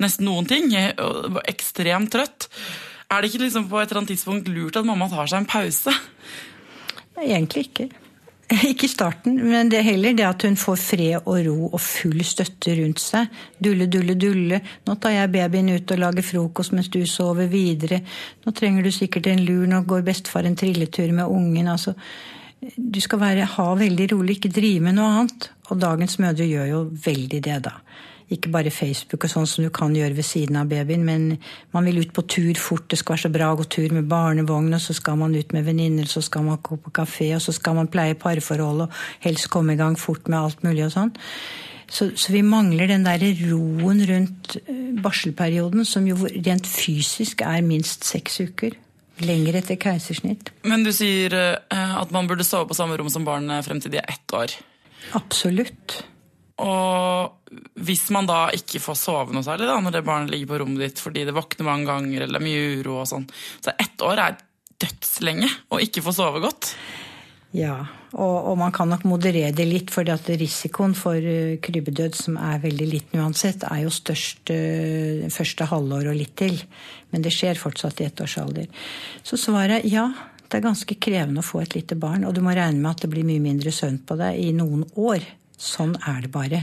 [0.00, 0.72] nesten noen ting.
[0.72, 2.48] Jeg var ekstremt trøtt.
[3.08, 5.48] Er det ikke liksom på et eller annet tidspunkt lurt at mamma tar seg en
[5.48, 5.94] pause?
[7.16, 7.88] Egentlig ikke.
[8.70, 11.80] Ikke i starten, men det er heller det at hun får fred og ro og
[11.84, 13.26] full støtte rundt seg.
[13.60, 14.60] Dulle, dulle, dulle.
[14.86, 18.00] Nå tar jeg babyen ut og lager frokost mens du sover videre.
[18.46, 21.68] Nå trenger du sikkert en lur, nå går bestefar en trilletur med ungen.
[21.68, 21.92] Altså,
[22.76, 25.50] du skal være, ha veldig rolig, ikke drive med noe annet.
[25.68, 27.76] Og dagens mødre gjør jo veldig det, da
[28.32, 31.28] ikke bare Facebook og sånn som du kan gjøre ved siden av babyen, men
[31.72, 32.88] man vil ut på tur fort.
[32.90, 35.54] Det skal være så bra å gå tur med barnevogn, og så skal man ut
[35.56, 38.98] med venninner, så skal man gå på kafé, og så skal man pleie parforhold og
[39.24, 41.14] helst komme i gang fort med alt mulig og sånn.
[41.88, 47.64] Så, så, vi mangler den der roen rundt eh, barselperioden, som jo rent fysisk er
[47.64, 48.76] minst seks uker.
[49.24, 50.52] Lenger etter keisersnitt.
[50.68, 53.96] Men du sier uh, at man burde sove på samme rom som barn frem til
[53.96, 54.52] de er ett år.
[55.16, 56.02] Absolutt.
[56.58, 60.62] Og hvis man da ikke får sove noe særlig da, når det barnet ligger på
[60.64, 63.28] rommet ditt fordi det våkner mange ganger eller det er mye uro og sånn,
[63.62, 64.40] så ett år er
[64.78, 66.72] dødslenge å ikke få sove godt.
[67.56, 67.78] Ja,
[68.12, 72.60] og, og, man kan nok moderere det litt, for risikoen for uh, krybbedød, som er
[72.60, 76.58] veldig liten uansett, er jo størst uh, første halvår og litt til.
[77.08, 78.68] Men det skjer fortsatt i ettårsalder.
[79.24, 80.08] Så svaret er ja.
[80.48, 83.02] Det er ganske krevende å få et lite barn, og du må regne med at
[83.04, 85.24] det blir mye mindre søvn på deg i noen år.
[85.58, 86.62] Sånn er det bare.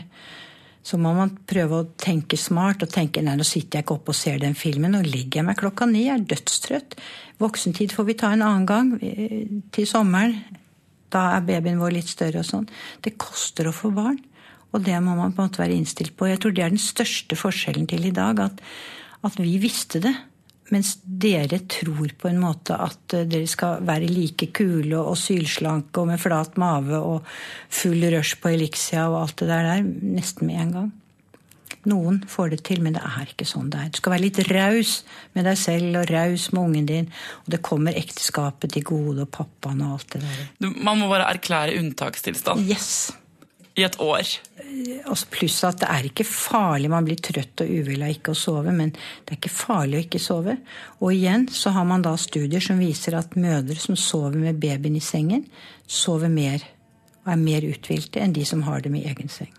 [0.85, 4.13] Så må man prøve å tenke smart og tenke nei, nå sitter jeg ikke oppe
[4.13, 4.93] og ser den filmen.
[4.93, 6.95] Nå legger jeg meg klokka ni, jeg er dødstrøtt.
[7.41, 8.91] Voksentid får vi ta en annen gang.
[9.73, 10.37] Til sommeren.
[11.13, 12.69] Da er babyen vår litt større og sånn.
[13.01, 14.19] Det koster å få barn.
[14.75, 16.27] Og det må man på en måte være innstilt på.
[16.29, 18.39] Jeg tror det er den største forskjellen til i dag.
[18.43, 18.61] At,
[19.25, 20.13] at vi visste det.
[20.73, 26.01] Mens dere tror på en måte at eh, dere skal være like kule og sylslanke
[26.01, 27.25] og med flat mage og
[27.69, 30.93] full rush på Elixia og alt det der, der nesten med en gang.
[31.85, 33.91] Noen får det til, men det er ikke sånn det er.
[33.93, 34.95] Du skal være litt raus
[35.37, 37.11] med deg selv og raus med ungen din.
[37.43, 40.73] Og det kommer ekteskapet til gode og pappaen og alt det der.
[40.81, 42.65] Man må bare erklære unntakstilstand?
[42.65, 43.13] Yes
[43.75, 44.27] i et år.
[45.31, 46.89] Pluss at det er ikke farlig.
[46.91, 50.05] Man blir trøtt og uvel av ikke å sove, men det er ikke farlig å
[50.05, 50.55] ikke sove.
[51.01, 54.95] Og igjen så har man da studier som viser at mødre som sover med babyen
[54.95, 55.45] i sengen,
[55.87, 56.63] sover mer
[57.25, 59.51] og er mer uthvilte enn de som har dem i egen seng.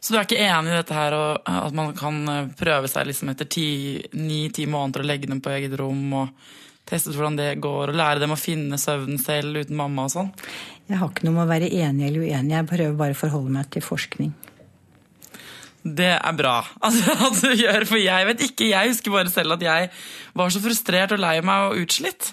[0.00, 3.32] Så du er ikke enig i dette her, at man kan eh, prøve seg liksom
[3.32, 3.48] etter
[4.16, 6.06] ni-ti måneder å legge dem på eget rom?
[6.16, 6.46] og
[6.86, 10.28] testet hvordan det går, og lære dem å finne søvnen selv uten mamma og sånn?
[10.86, 13.54] Jeg har ikke noe med å være enig eller uenig, jeg prøver bare å forholde
[13.56, 14.34] meg til forskning.
[15.86, 18.70] Det er bra altså, at du gjør, for jeg vet ikke.
[18.72, 19.90] Jeg husker bare selv at jeg
[20.38, 22.32] var så frustrert og lei meg og utslitt.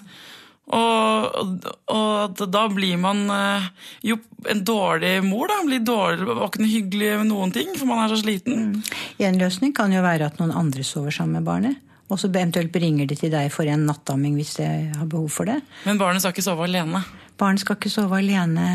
[0.64, 3.66] Og, og, da blir man eh,
[4.08, 4.16] jo
[4.48, 5.58] en dårlig mor, da.
[5.66, 8.70] Blir dårlig, var ikke noe hyggelig med noen ting, for man er så sliten.
[8.70, 8.94] Mm.
[9.28, 11.82] En løsning kan jo være at noen andre sover sammen med barnet.
[12.12, 15.48] Og så eventuelt bringer de til deg for en nattamming hvis de har behov for
[15.48, 15.60] det.
[15.84, 17.00] Men barnet skal ikke sove alene?
[17.40, 18.66] Barnet skal ikke sove alene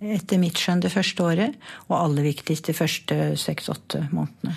[0.00, 1.58] etter mitt skjønn det første året.
[1.88, 4.56] Og aller viktigst de første seks-åtte månedene.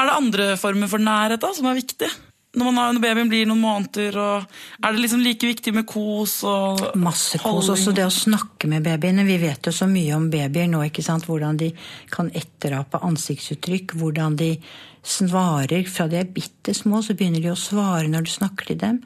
[0.00, 2.08] Er det andre former for nærhet da, som er viktig?
[2.50, 6.80] Når, har, når, babyen blir noen måneder, er det liksom like viktig med kos og
[6.98, 7.68] Masse kos.
[7.70, 9.26] Også det å snakke med babyene.
[9.28, 10.82] Vi vet jo så mye om babyer nå.
[10.88, 11.28] ikke sant?
[11.30, 11.70] Hvordan de
[12.10, 13.94] kan etterape ansiktsuttrykk.
[14.00, 14.54] Hvordan de
[15.06, 15.86] svarer.
[15.86, 18.98] Fra de er bitte små, så begynner de å svare når du snakker til dem.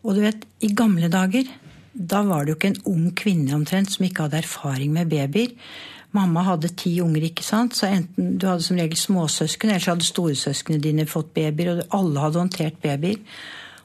[0.00, 1.50] Og du vet, i gamle dager,
[1.92, 5.54] da var det jo ikke en ung kvinne omtrent som ikke hadde erfaring med babyer.
[6.14, 7.76] Mamma hadde ti unger, ikke sant?
[7.78, 11.98] så enten du hadde som regel småsøsken, eller så hadde storesøsknene dine fått babyer, og
[12.00, 13.20] alle hadde håndtert babyer.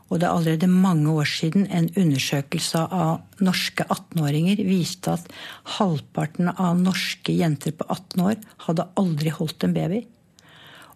[0.09, 5.31] Og det er allerede mange år siden en undersøkelse av norske 18-åringer viste at
[5.79, 8.35] halvparten av norske jenter på 18 år
[8.67, 10.03] hadde aldri holdt en baby.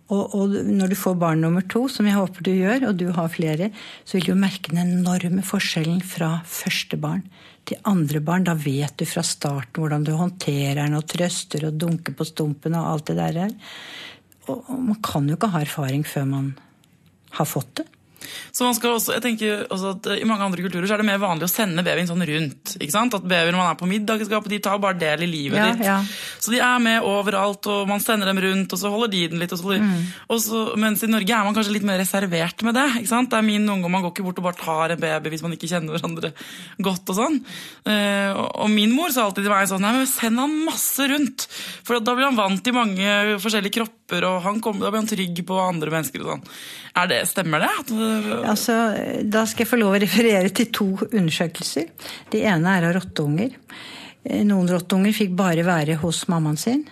[0.10, 3.10] Og, og, når du får barn nummer to, som jeg håper du gjør, og du
[3.13, 3.69] har flere,
[4.02, 7.22] så vil du merke den enorme forskjellen fra første barn
[7.69, 8.48] til andre barn.
[8.48, 12.78] Da vet du fra starten hvordan du håndterer den og trøster og dunker på stumpen
[12.80, 13.54] og alt det der.
[14.50, 16.52] Og, og man kan jo ikke ha erfaring før man
[17.38, 17.88] har fått det.
[18.51, 21.07] Så man skal også, jeg tenker også at I mange andre kulturer så er det
[21.09, 22.75] mer vanlig å sende babyen sånn rundt.
[22.79, 23.15] ikke sant?
[23.15, 25.85] At babyer man er på middagsskapet, de tar bare del i livet ja, ditt.
[25.85, 25.97] Ja.
[26.41, 29.43] Så de er med overalt, og man sender dem rundt, og så holder de den
[29.43, 29.53] litt.
[29.55, 30.07] Og så, mm.
[30.27, 32.88] og så, mens i Norge er man kanskje litt mer reservert med det.
[33.01, 33.31] ikke sant?
[33.31, 35.45] Det er min unge, og man går ikke bort og bare tar en baby hvis
[35.45, 36.33] man ikke kjenner hverandre
[36.89, 37.13] godt.
[37.13, 37.39] Og sånn.
[37.88, 38.31] Uh,
[38.65, 41.47] og min mor sa alltid til meg sånn Nei, men send han masse rundt.
[41.88, 45.12] For da blir han vant til mange forskjellige kropper, og han kommer, da blir han
[45.12, 46.25] trygg på andre mennesker.
[46.25, 46.45] og sånn.
[46.99, 47.71] Er det, Stemmer det?
[48.47, 48.75] Altså,
[49.23, 51.89] da skal jeg få lov å referere til to undersøkelser.
[52.32, 53.58] Det ene er av rotteunger.
[54.23, 56.86] Eh, noen rotteunger fikk bare være hos mammaen sin.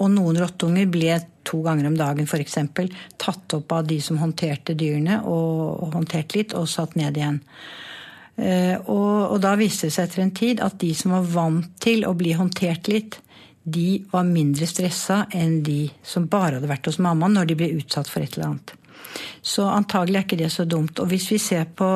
[0.00, 2.88] Og noen rottunger ble to ganger om dagen for eksempel,
[3.20, 7.40] tatt opp av de som håndterte dyrene, og, og håndtert litt, og satt ned igjen.
[8.36, 11.68] Eh, og, og da viste det seg etter en tid at de som var vant
[11.82, 13.18] til å bli håndtert litt,
[13.62, 17.68] de var mindre stressa enn de som bare hadde vært hos mammaen når de ble
[17.76, 18.72] utsatt for et eller annet.
[19.42, 20.98] Så antagelig er ikke det så dumt.
[21.02, 21.88] Og hvis vi ser på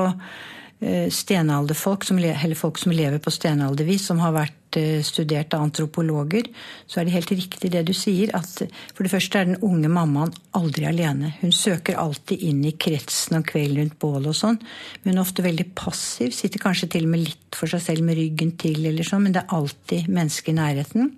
[0.81, 6.51] eh, stenalderfolk, eller folk som lever på stenaldervis, som har vært eh, studert av antropologer,
[6.87, 8.33] så er det helt riktig det du sier.
[8.37, 11.35] At for det første er den unge mammaen aldri alene.
[11.41, 14.59] Hun søker alltid inn i kretsen om kvelden rundt bålet og sånn.
[15.05, 16.35] Hun er ofte veldig passiv.
[16.37, 19.37] Sitter kanskje til og med litt for seg selv med ryggen til, eller sånn, men
[19.37, 21.15] det er alltid mennesker i nærheten.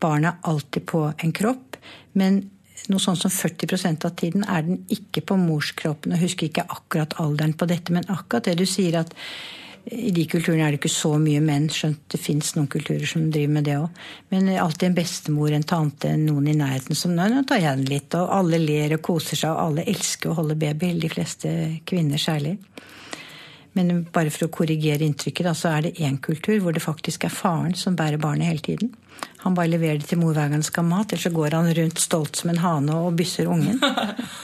[0.00, 1.76] Barnet er alltid på en kropp.
[2.18, 2.42] Men
[2.90, 6.14] noe sånn som 40% av tiden er den ikke på morskroppen.
[6.16, 9.14] Og husker ikke akkurat alderen på dette, men akkurat det du sier at
[9.90, 13.30] i de kulturene er det ikke så mye menn, skjønt det fins noen kulturer som
[13.32, 14.02] driver med det òg.
[14.34, 17.88] Men alltid en bestemor, en tante, noen i nærheten som nå, nå tar jeg den
[17.88, 18.14] litt.
[18.18, 20.92] Og alle ler og koser seg, og alle elsker å holde baby.
[21.00, 21.54] De fleste
[21.88, 22.58] kvinner særlig.
[23.78, 27.26] Men bare for å korrigere inntrykket, da, så er det én kultur hvor det faktisk
[27.26, 28.94] er faren som bærer barnet hele tiden.
[29.44, 31.56] Han bare leverer det til mor hver gang han skal ha mat, eller så går
[31.56, 33.78] han rundt stolt som en hane og bysser ungen.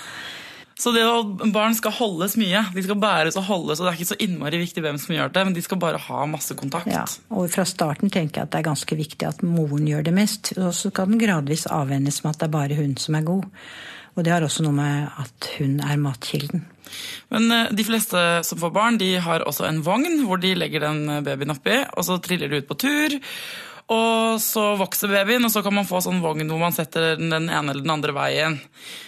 [0.83, 2.63] så det at barn skal holdes mye.
[2.77, 5.35] De skal bæres og holdes, og det er ikke så innmari viktig hvem som gjør
[5.35, 6.93] det, men de skal bare ha masse kontakt.
[6.93, 7.03] Ja,
[7.35, 10.55] og fra starten tenker jeg at det er ganske viktig at moren gjør det mest.
[10.61, 13.51] Og så kan den gradvis avvennes med at det er bare hun som er god.
[14.17, 16.65] Og det har også noe med at hun er matkilden.
[17.35, 20.87] Men eh, de fleste som får barn, de har også en vogn hvor de legger
[20.89, 23.19] den babyen oppi, og så triller de ut på tur.
[23.93, 27.31] Og så vokser babyen, og så kan man få sånn vogn hvor man setter den
[27.37, 28.59] ene eller den andre veien.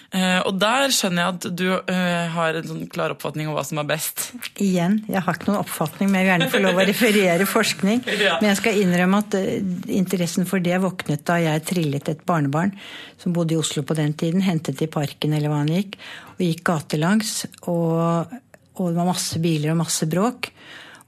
[0.09, 3.65] Eh, og der skjønner jeg at du uh, har en sånn klar oppfatning om hva
[3.67, 4.31] som er best.
[4.65, 8.01] Igjen, jeg har ikke noen oppfatning, men jeg vil gjerne få lov å referere forskning.
[8.27, 8.39] ja.
[8.41, 9.51] Men jeg skal innrømme at uh,
[9.93, 12.73] interessen for det våknet da jeg trillet et barnebarn
[13.21, 15.99] som bodde i Oslo på den tiden, hentet i parken eller hva han gikk,
[16.39, 17.35] og gikk gatelangs.
[17.69, 18.33] Og,
[18.79, 20.49] og det var masse biler og masse bråk.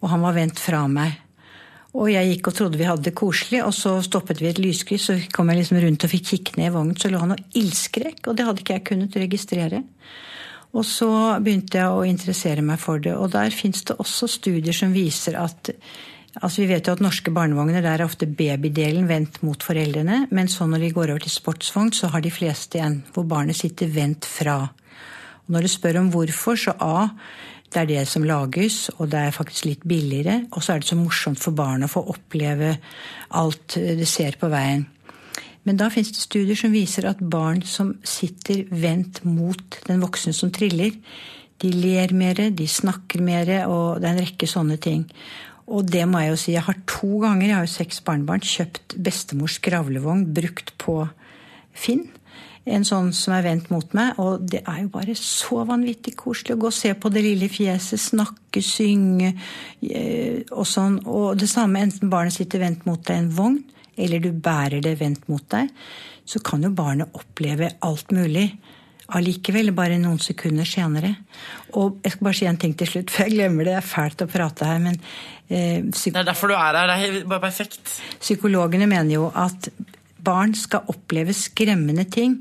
[0.00, 1.16] Og han var vendt fra meg.
[1.98, 5.09] Og jeg gikk og trodde vi hadde det koselig, og så stoppet vi et lyskryss,
[5.09, 7.59] så kom jeg liksom rundt og fikk kikke ned i vognen, så lå han og
[7.59, 9.83] ildskrek, og det hadde ikke jeg kunnet registrere.
[10.70, 11.11] Og så
[11.42, 15.38] begynte jeg å interessere meg for det, og der fins det også studier som viser
[15.40, 15.74] at
[16.38, 20.46] Altså Vi vet jo at norske barnevogner der er ofte babydelen vendt mot foreldrene, men
[20.48, 23.90] så når de går over til sportsvogn, så har de fleste en hvor barnet sitter
[23.90, 24.61] vendt fra.
[25.42, 27.09] Og når du spør om hvorfor, så A
[27.70, 30.44] det er det som lages, og det er faktisk litt billigere.
[30.50, 32.74] Og så er det så morsomt for barn å få oppleve
[33.38, 34.88] alt de ser på veien.
[35.68, 40.35] Men da fins det studier som viser at barn som sitter vendt mot den voksne
[40.35, 40.96] som triller,
[41.61, 45.04] de ler mer, de snakker mer, og det er en rekke sånne ting.
[45.70, 46.54] Og det må jeg jo si.
[46.56, 51.04] Jeg har to ganger, jeg har jo seks barnebarn, kjøpt bestemors gravlevogn brukt på
[51.76, 52.09] Finn
[52.68, 54.18] en sånn som er vendt mot meg.
[54.20, 57.48] Og det er jo bare så vanvittig koselig å gå og se på det lille
[57.52, 61.00] fjeset, snakke, synge eh, og sånn.
[61.08, 63.62] Og det samme enten barnet sitter vendt mot deg i en vogn,
[64.00, 65.72] eller du bærer det vendt mot deg,
[66.28, 68.48] så kan jo barnet oppleve alt mulig.
[69.10, 71.16] Allikevel, bare noen sekunder senere.
[71.80, 73.78] Og jeg skal bare si en ting til slutt, for jeg glemmer det.
[73.78, 75.00] Det er fælt å prate her, men
[75.48, 76.92] eh, Det er derfor du er her.
[76.92, 77.96] Det er bare perfekt.
[78.20, 79.72] Psykologene mener jo at
[80.24, 82.40] barn skal oppleve skremmende ting.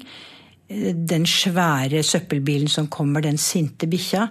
[0.69, 4.27] Den svære søppelbilen som kommer, den sinte bikkja.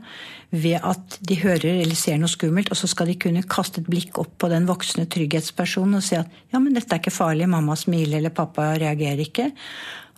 [0.50, 3.90] Ved at de hører eller ser noe skummelt, og så skal de kunne kaste et
[3.90, 7.50] blikk opp på den voksne trygghetspersonen og si at ja, men dette er ikke farlig,
[7.50, 9.50] mamma smiler eller pappa reagerer ikke.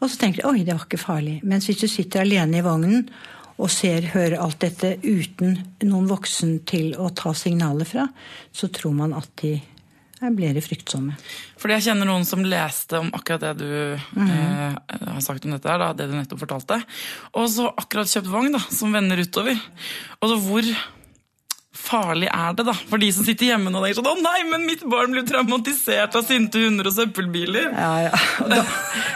[0.00, 1.40] Og så tenker de oi, det var ikke farlig.
[1.42, 3.08] Mens hvis du sitter alene i vognen
[3.60, 8.06] og ser, hører alt dette uten noen voksen til å ta signaler fra,
[8.52, 9.58] så tror man at de
[10.20, 11.16] her blir de fryktsomme.
[11.60, 14.76] Fordi jeg kjenner noen som leste om akkurat det du mm -hmm.
[14.76, 16.82] eh, har sagt om dette, her, da, det du nettopp fortalte.
[17.32, 19.58] Og så akkurat kjøpt vogn da, som vender utover.
[20.20, 20.64] Og så hvor
[21.80, 24.66] farlig er det da, for de som sitter hjemme og tenker sånn 'Å nei, men
[24.66, 27.70] mitt barn blir traumatisert av sinte hunder og søppelbiler'.
[27.72, 28.10] Ja, ja.
[28.52, 28.64] Da,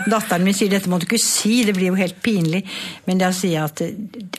[0.07, 2.65] datteren min sier 'dette må du ikke si', det blir jo helt pinlig.
[3.07, 3.83] Men det å si at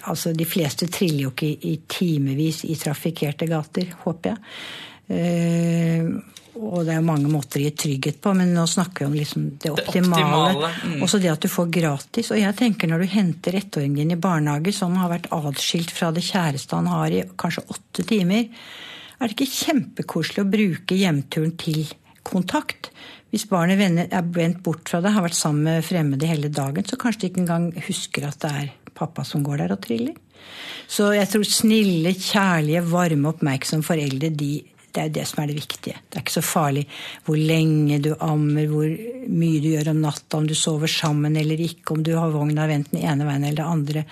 [0.04, 4.38] altså, de fleste triller jo ikke i, i timevis i trafikkerte gater, håper jeg.
[5.08, 9.10] Eh, og det er jo mange måter å gi trygghet på, men nå snakker vi
[9.10, 10.16] om liksom det optimale.
[10.16, 10.70] Det optimale.
[10.86, 11.04] Mm.
[11.04, 12.32] Også det at du får gratis.
[12.32, 16.14] Og jeg tenker når du henter ettåringen din i barnehage, som har vært atskilt fra
[16.16, 18.48] det kjæreste han har i kanskje åtte timer,
[19.16, 21.86] er det ikke kjempekoselig å bruke hjemturen til
[22.28, 22.92] kontakt?
[23.32, 27.00] Hvis barnet er vendt bort fra deg, har vært sammen med fremmede hele dagen, så
[27.00, 30.16] kanskje de ikke engang husker at det er pappa som går der og triller.
[30.88, 34.54] Så jeg tror snille, kjærlige, varme, oppmerksomme foreldre de
[34.96, 36.00] det er jo det som er det viktige.
[36.08, 36.86] Det er ikke så farlig
[37.28, 41.62] hvor lenge du ammer, hvor mye du gjør om natta, om du sover sammen eller
[41.68, 44.06] ikke, om du har vogna vendt den ene veien eller det andre.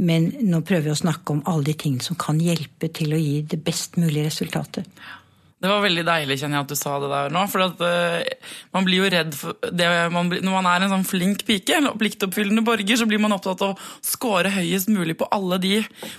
[0.00, 3.20] Men nå prøver vi å snakke om alle de tingene som kan hjelpe til å
[3.20, 4.86] gi det best mulige resultatet.
[5.60, 7.42] Det var veldig deilig kjenner jeg at du sa det der nå.
[7.52, 10.94] For at, uh, man blir jo redd for det, man blir, Når man er en
[10.94, 15.18] sånn flink pike, eller pliktoppfyllende borger, så blir man opptatt av å score høyest mulig
[15.20, 15.74] på alle de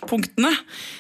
[0.06, 0.54] punktene.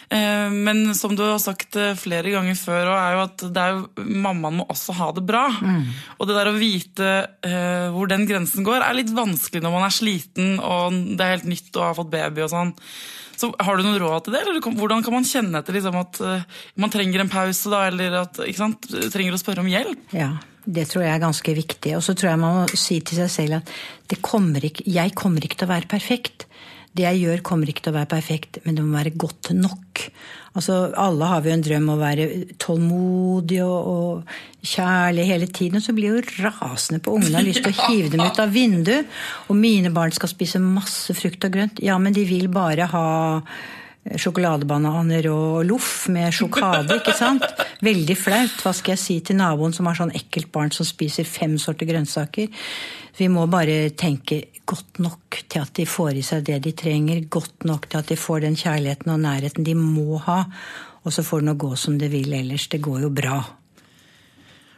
[0.09, 3.77] Uh, men som du har sagt uh, flere ganger før, er jo at det er
[3.77, 5.45] jo, mammaen må også ha det bra.
[5.61, 5.85] Mm.
[6.17, 7.09] Og det der å vite
[7.91, 11.49] hvor den grensen går, er litt vanskelig når man er sliten og det er helt
[11.49, 12.73] nytt og har fått baby og sånn.
[13.39, 14.43] Så Har du noen råd til det?
[14.43, 18.21] eller Hvordan kan man kjenne etter liksom, at uh, man trenger en pause, da, eller
[18.23, 20.13] at sant, trenger å spørre om hjelp?
[20.15, 20.33] Ja,
[20.65, 21.95] det tror jeg er ganske viktig.
[21.97, 23.73] Og så tror jeg man må si til seg selv at
[24.25, 26.45] kommer ikke, jeg kommer ikke til å være perfekt.
[26.91, 30.01] Det jeg gjør, kommer ikke til å være perfekt, men det må være godt nok.
[30.59, 32.25] Altså, Alle har vi en drøm om å være
[32.59, 35.79] tålmodig og, og kjærlig hele tiden.
[35.79, 38.41] Og så blir jeg jo rasende på ungene har lyst til å hive dem ut
[38.43, 39.21] av vinduet.
[39.47, 41.79] Og mine barn skal spise masse frukt og grønt.
[41.83, 43.07] Ja, men de vil bare ha
[44.01, 47.45] sjokoladebananer og loff med sjokade, ikke sant?
[47.85, 48.57] Veldig flaut.
[48.63, 51.89] Hva skal jeg si til naboen som har sånn ekkelt barn som spiser fem sorter
[51.89, 52.49] grønnsaker?
[53.17, 57.25] Vi må bare tenke godt nok til at de får i seg det de trenger,
[57.29, 60.43] godt nok til at de får den kjærligheten og nærheten de må ha.
[61.05, 62.69] Og så får det nå gå som det vil ellers.
[62.71, 63.41] Det går jo bra.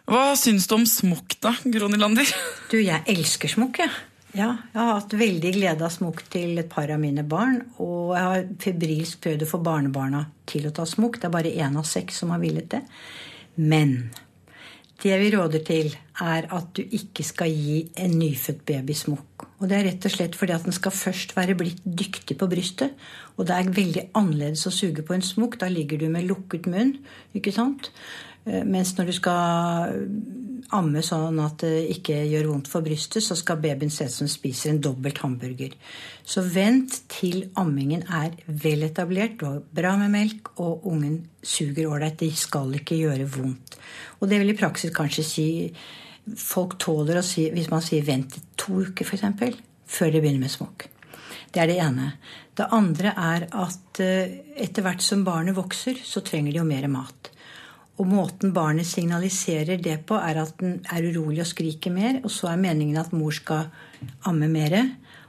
[0.10, 2.28] Hva syns du om smokk, da, Gronilander?
[2.72, 3.92] Du, jeg elsker smokk, jeg.
[3.92, 4.13] Ja.
[4.34, 7.60] Ja, jeg har hatt veldig glede av smokk til et par av mine barn.
[7.78, 11.20] Og jeg har febrilsk prøvd å få barnebarna til å ta smokk.
[11.22, 12.82] Det er bare én av seks som har villet det.
[13.62, 13.94] Men
[15.04, 19.46] det vi råder til, er at du ikke skal gi en nyfødt baby smokk.
[19.62, 22.50] Og det er rett og slett fordi at den skal først være blitt dyktig på
[22.50, 22.98] brystet.
[23.38, 25.60] Og det er veldig annerledes å suge på en smokk.
[25.62, 26.98] Da ligger du med lukket munn,
[27.38, 27.94] ikke sant?
[28.46, 30.00] Eh, mens når du skal
[30.74, 34.30] amme sånn at det ikke gjør vondt for brystet, så skal babyen se ut som
[34.32, 35.76] spiser en dobbelt hamburger.
[36.26, 42.18] Så vent til ammingen er vel etablert, du bra med melk, og ungen suger ålreit.
[42.24, 43.78] Det skal ikke gjøre vondt.
[44.22, 45.50] Og det vil i praksis kanskje si
[46.40, 50.54] Folk tåler å si Hvis man sier vent to uker, f.eks., før de begynner med
[50.54, 50.86] smokk.
[51.52, 52.06] Det er det ene.
[52.56, 56.88] Det andre er at eh, etter hvert som barnet vokser, så trenger de jo mer
[56.90, 57.33] mat.
[58.02, 62.22] Og måten barnet signaliserer det på, er at den er urolig og skriker mer.
[62.24, 63.70] Og så er meningen at mor skal
[64.26, 64.80] amme mer.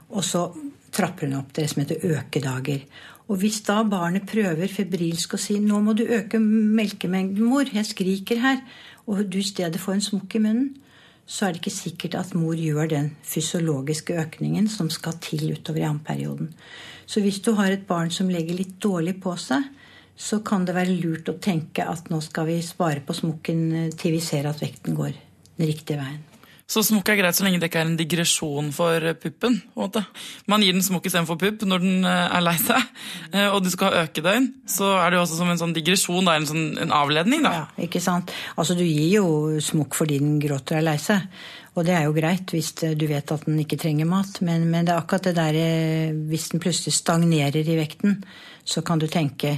[0.09, 0.47] Og så
[0.95, 2.87] trapper hun opp det som heter økedager.
[3.25, 7.85] Og hvis da barnet prøver febrilsk å si 'nå må du øke melkemengden, mor, jeg
[7.85, 8.61] skriker her',
[9.07, 10.75] og du i stedet får en smokk i munnen,
[11.25, 15.81] så er det ikke sikkert at mor gjør den fysiologiske økningen som skal til utover
[15.81, 16.53] i ammeperioden.
[17.05, 19.63] Så hvis du har et barn som legger litt dårlig på seg,
[20.15, 23.91] så kan det være lurt å tenke at nå skal vi spare på smokken eh,
[23.99, 26.23] til vi ser at vekten går den riktige veien.
[26.65, 29.59] Så smokk er greit så lenge det ikke er en digresjon for eh, puppen?
[30.49, 32.87] Man gir den smokk istedenfor pupp når den eh, er lei seg,
[33.53, 34.47] og du skal ha økedøgn.
[34.71, 37.53] Så er det jo også som en sånn digresjon, en, sånn, en avledning, da.
[37.59, 38.33] Ja, ikke sant.
[38.55, 39.27] Altså du gir jo
[39.61, 41.27] smokk fordi den gråter og er lei seg.
[41.75, 44.87] Og det er jo greit hvis du vet at den ikke trenger mat, men, men
[44.87, 48.21] det er akkurat det der hvis den plutselig stagnerer i vekten,
[48.63, 49.57] så kan du tenke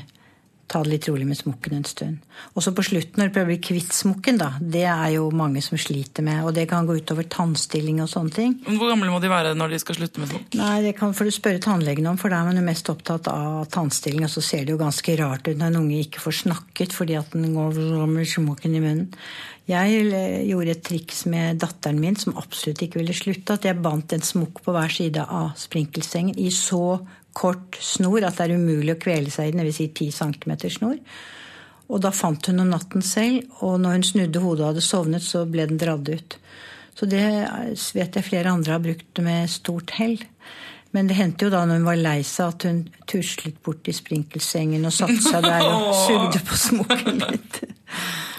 [0.68, 2.18] ta det litt rolig med smokken en stund.
[2.54, 5.30] Og så på slutten, når du prøver å bli kvitt smokken, da, det er jo
[5.36, 6.42] mange som sliter med.
[6.44, 8.56] Og det kan gå utover tannstilling og sånne ting.
[8.68, 10.60] Hvor gamle må de være når de skal slutte med smokk?
[10.60, 13.30] Nei, Det kan for du spørre tannlegen om, for da er man jo mest opptatt
[13.32, 14.28] av tannstilling.
[14.28, 17.16] Og så ser det jo ganske rart ut når en unge ikke får snakket fordi
[17.20, 17.80] at den går
[18.12, 19.14] med smokken i munnen.
[19.68, 23.58] Jeg eh, gjorde et triks med datteren min som absolutt ikke ville slutte.
[23.58, 27.00] At jeg bandt en smokk på hver side av sprinkelsengen i så
[27.38, 29.78] kort snor at det er umulig å kvele seg i den, dvs.
[29.78, 30.96] Si 10 cm snor.
[31.88, 35.24] Og da fant hun om natten selv, og når hun snudde hodet og hadde sovnet,
[35.24, 36.38] så ble den dratt ut.
[36.98, 37.22] Så det
[37.94, 40.18] vet jeg flere andre har brukt med stort hell.
[40.96, 43.96] Men det hendte jo da når hun var lei seg, at hun tuslet bort i
[43.96, 47.62] sprinkelsengen og satte seg der og sugde på smokken litt.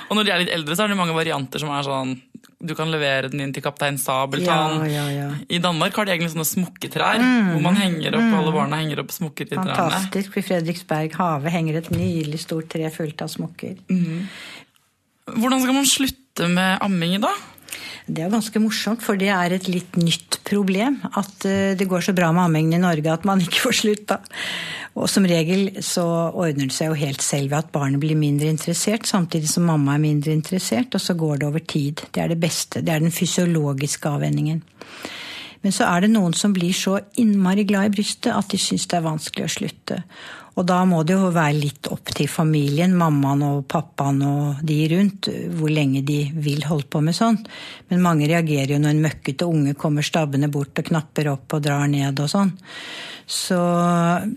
[0.09, 2.17] Og når de er litt eldre, så er det mange varianter som er sånn
[2.59, 4.81] du kan levere den inn til Kaptein Sabeltann.
[4.91, 5.27] Ja, ja, ja.
[5.47, 8.33] I Danmark har de egentlig sånne smokketrær, mm, hvor man henger opp, mm.
[8.41, 9.77] alle barna henger opp smokker i trærne.
[9.79, 10.41] Fantastisk.
[10.41, 13.77] I Fredriksberg hage henger et nydelig stort tre fullt av smokker.
[13.93, 14.27] Mm.
[15.39, 17.31] Hvordan skal man slutte med amming da?
[18.09, 20.99] Det er ganske morsomt, for det er et litt nytt problem.
[21.21, 24.19] At eh, det går så bra med ammingen i Norge at man ikke får slutta.
[24.99, 28.51] Og som regel så ordner det seg jo helt selv ved at barnet blir mindre
[28.51, 32.03] interessert, samtidig som mamma er mindre interessert, og så går det over tid.
[32.15, 32.83] Det er det beste.
[32.83, 34.65] Det er den fysiologiske avvenningen.
[35.63, 38.87] Men så er det noen som blir så innmari glad i brystet at de syns
[38.91, 40.03] det er vanskelig å slutte.
[40.59, 44.79] Og da må det jo være litt opp til familien, mammaen og pappaen og de
[44.91, 47.39] rundt, hvor lenge de vil holde på med sånn.
[47.93, 51.63] Men mange reagerer jo når en møkkete unge kommer stabbende bort og knapper opp og
[51.63, 52.51] drar ned og sånn.
[53.29, 53.61] Så,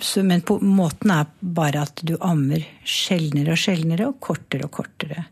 [0.03, 4.74] så, men på, måten er bare at du ammer sjeldnere og sjeldnere og kortere og
[4.78, 5.26] kortere.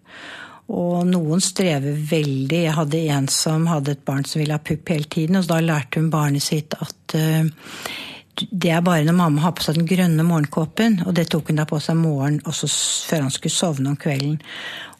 [0.69, 2.63] Og noen strever veldig.
[2.65, 5.59] Jeg hadde en som hadde et barn som ville ha pupp hele tiden, og da
[5.61, 7.49] lærte hun barnet sitt at uh,
[8.51, 11.59] det er bare når mamma har på seg den grønne morgenkåpen, og det tok hun
[11.61, 12.69] da på seg morgen også
[13.09, 14.39] før han skulle sovne om kvelden.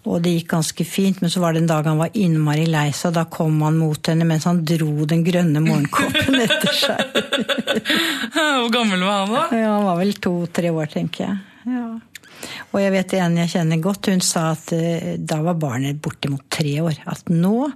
[0.08, 2.88] Og det gikk ganske fint, men så var det en dag han var innmari lei
[2.96, 7.18] seg, da kom han mot henne mens han dro den grønne morgenkåpen etter seg.
[8.34, 9.48] Hvor gammel var han da?
[9.60, 11.42] Ja, Han var vel to-tre år, tenker jeg.
[11.70, 11.90] Ja.
[12.72, 16.48] Og jeg vet en jeg kjenner godt, hun sa at uh, da var barnet bortimot
[16.54, 17.02] tre år.
[17.10, 17.68] At nå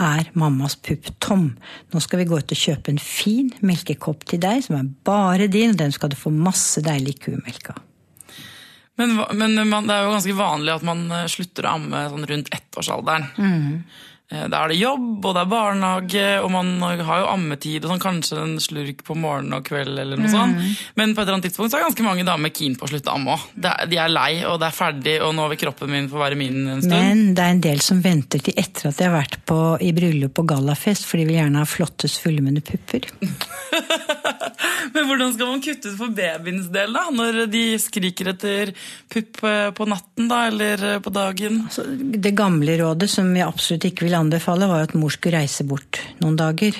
[0.00, 1.50] er mammas pupp tom.
[1.92, 5.48] Nå skal vi gå ut og kjøpe en fin melkekopp til deg, som er bare
[5.52, 7.82] din, og den skal du få masse deilig kumelk av.
[9.00, 12.26] Men, men man, det er jo ganske vanlig at man eh, slutter å amme sånn
[12.28, 13.28] rundt ettårsalderen.
[13.40, 13.76] Mm.
[14.30, 16.68] Eh, da er det jobb, og det er barnehage, og man
[17.02, 20.34] har jo ammetid og sånn, kanskje en slurk på morgen og kveld eller noe mm.
[20.34, 20.84] sånt.
[21.00, 23.10] Men på et eller annet tidspunkt så er ganske mange damer keen på å slutte
[23.10, 23.48] å amme òg.
[23.90, 26.60] De er lei, og det er ferdig, og nå vil kroppen min få være min
[26.76, 26.94] en stund.
[26.94, 29.90] Men det er en del som venter til etter at de har vært på, i
[29.96, 33.10] bryllup og gallafest, for de vil gjerne ha flottest fullmunne pupper.
[34.94, 37.02] Men hvordan skal man kutte ut for babyens del, da?
[37.14, 38.72] Når de skriker etter
[39.10, 39.42] pupp
[39.76, 41.60] på natten, da, eller på dagen?
[41.66, 45.66] Altså, det gamle rådet, som vi absolutt ikke vil anbefale, var at mor skulle reise
[45.68, 46.76] bort noen dager.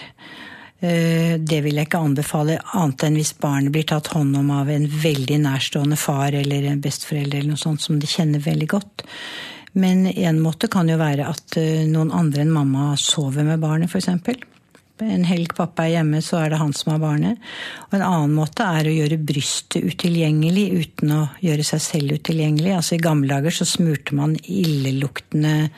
[0.81, 4.71] Eh, det vil jeg ikke anbefale, annet enn hvis barnet blir tatt hånd om av
[4.73, 9.05] en veldig nærstående far eller en besteforelder eller noe sånt som de kjenner veldig godt.
[9.73, 13.93] Men en måte kan jo være at eh, noen andre enn mamma sover med barnet,
[13.93, 14.09] f.eks.
[15.01, 17.41] En helg pappa er hjemme, så er det han som har barnet.
[17.89, 22.75] Og en annen måte er å gjøre brystet utilgjengelig uten å gjøre seg selv utilgjengelig.
[22.77, 25.71] Altså I gamle dager så smurte man illeluktende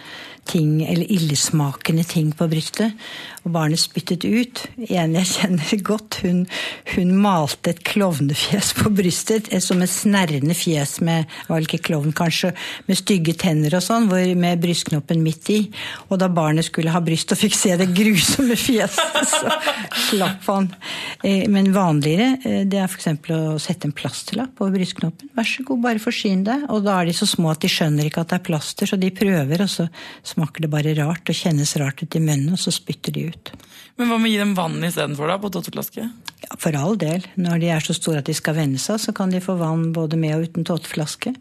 [0.48, 2.96] ting, eller illesmakende ting på brystet.
[3.42, 4.62] Og barnet spyttet ut.
[4.88, 6.44] En jeg kjenner godt, hun,
[6.94, 9.50] hun malte et klovnefjes på brystet.
[9.64, 12.52] Som et snerrende fjes med var ikke klovn kanskje,
[12.88, 15.60] med stygge tenner og sånn, med brystknoppen midt i.
[16.10, 19.56] Og da barnet skulle ha bryst og fikk se det grusomme fjeset, så
[20.08, 20.70] slapp han.
[21.22, 23.10] Eh, men vanligere eh, det er f.eks.
[23.34, 25.32] å sette en plasterlapp over brystknoppen.
[25.36, 26.66] Vær så god, bare forsyn deg.
[26.74, 28.98] Og da er de så små at de skjønner ikke at det er plaster, så
[29.00, 29.88] de prøver, og så
[30.32, 33.52] smaker det bare rart og kjennes rart ut i munnen, og så spytter de ut.
[34.00, 36.08] Men hva med å gi dem vann istedenfor, da, på tåteflaske?
[36.42, 37.24] Ja, for all del.
[37.38, 39.90] Når de er så store at de skal venne seg, så kan de få vann
[39.94, 41.34] både med og uten tåteflaske.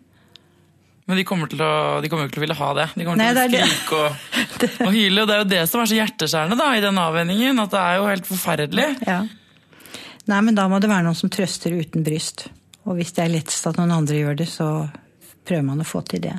[1.09, 2.87] Men de kommer, å, de kommer jo ikke til å ville ha det.
[2.95, 4.27] De kommer Nei, til å skrike og,
[4.85, 5.23] og, hyle.
[5.23, 7.59] Og det er jo det som er så hjerteskjærende da, i den avvenningen.
[7.63, 8.87] At det er jo helt forferdelig.
[9.07, 9.19] Ja.
[10.29, 12.45] Nei, men da må det være noen som trøster uten bryst.
[12.85, 14.69] Og hvis det er lettest at noen andre gjør det, så
[15.47, 16.37] prøver man å få til det.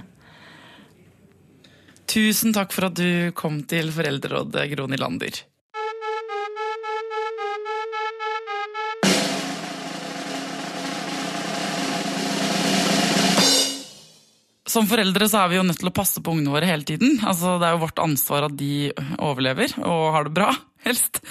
[2.12, 5.38] Tusen takk for at du kom til Foreldrerådet, Gro Nylander.
[14.68, 17.16] Som foreldre så er vi jo nødt til å passe på ungene våre hele tiden.
[17.24, 20.52] Altså, det er jo vårt ansvar at de overlever og har det bra,
[20.86, 21.24] helst.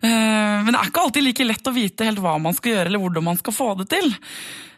[0.00, 2.88] Eh, men det er ikke alltid like lett å vite helt hva man skal gjøre
[2.88, 4.14] eller hvordan man skal få det til.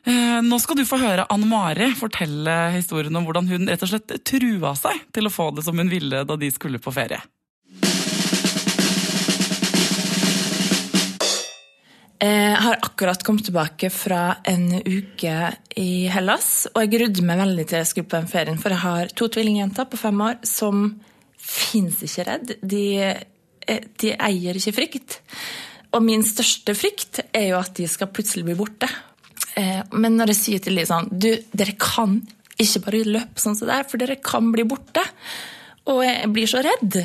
[0.05, 3.89] Eh, nå skal du få høre Anne Mari fortelle historien om hvordan hun rett og
[3.89, 7.23] slett trua seg til å få det som hun ville da de skulle på ferie.
[12.25, 15.33] Jeg har akkurat kommet tilbake fra en uke
[15.81, 16.67] i Hellas.
[16.73, 19.29] Og jeg grudde meg veldig til jeg skulle på den ferien, for jeg har to
[19.29, 20.87] tvillingjenter på fem år som
[21.37, 22.55] fins ikke redd.
[22.63, 25.19] De, eh, de eier ikke frykt.
[25.93, 28.89] Og min største frykt er jo at de skal plutselig bli borte.
[29.61, 32.19] Eh, men når jeg sier til dem sånn Du, dere kan
[32.61, 35.03] ikke bare løpe sånn som det er, for dere kan bli borte.
[35.91, 37.01] Og jeg blir så redd.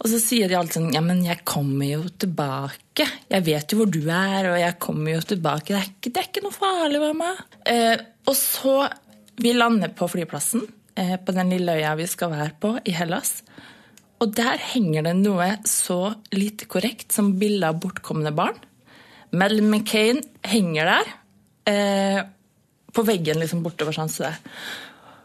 [0.00, 3.06] Og så sier de alltid sånn Ja, men jeg kommer jo tilbake.
[3.30, 5.72] Jeg vet jo hvor du er, og jeg kommer jo tilbake.
[5.72, 7.32] Det er ikke, det er ikke noe farlig, mamma.
[7.66, 8.84] Eh, og så
[9.34, 10.60] Vi lander på flyplassen,
[10.94, 13.40] eh, på den lille øya vi skal være på, i Hellas.
[14.22, 18.54] Og der henger det noe så lite korrekt som bilde av bortkomne barn.
[19.34, 21.10] Mel McCain henger der
[21.70, 22.20] eh,
[22.94, 24.12] på veggen liksom bortover sånn.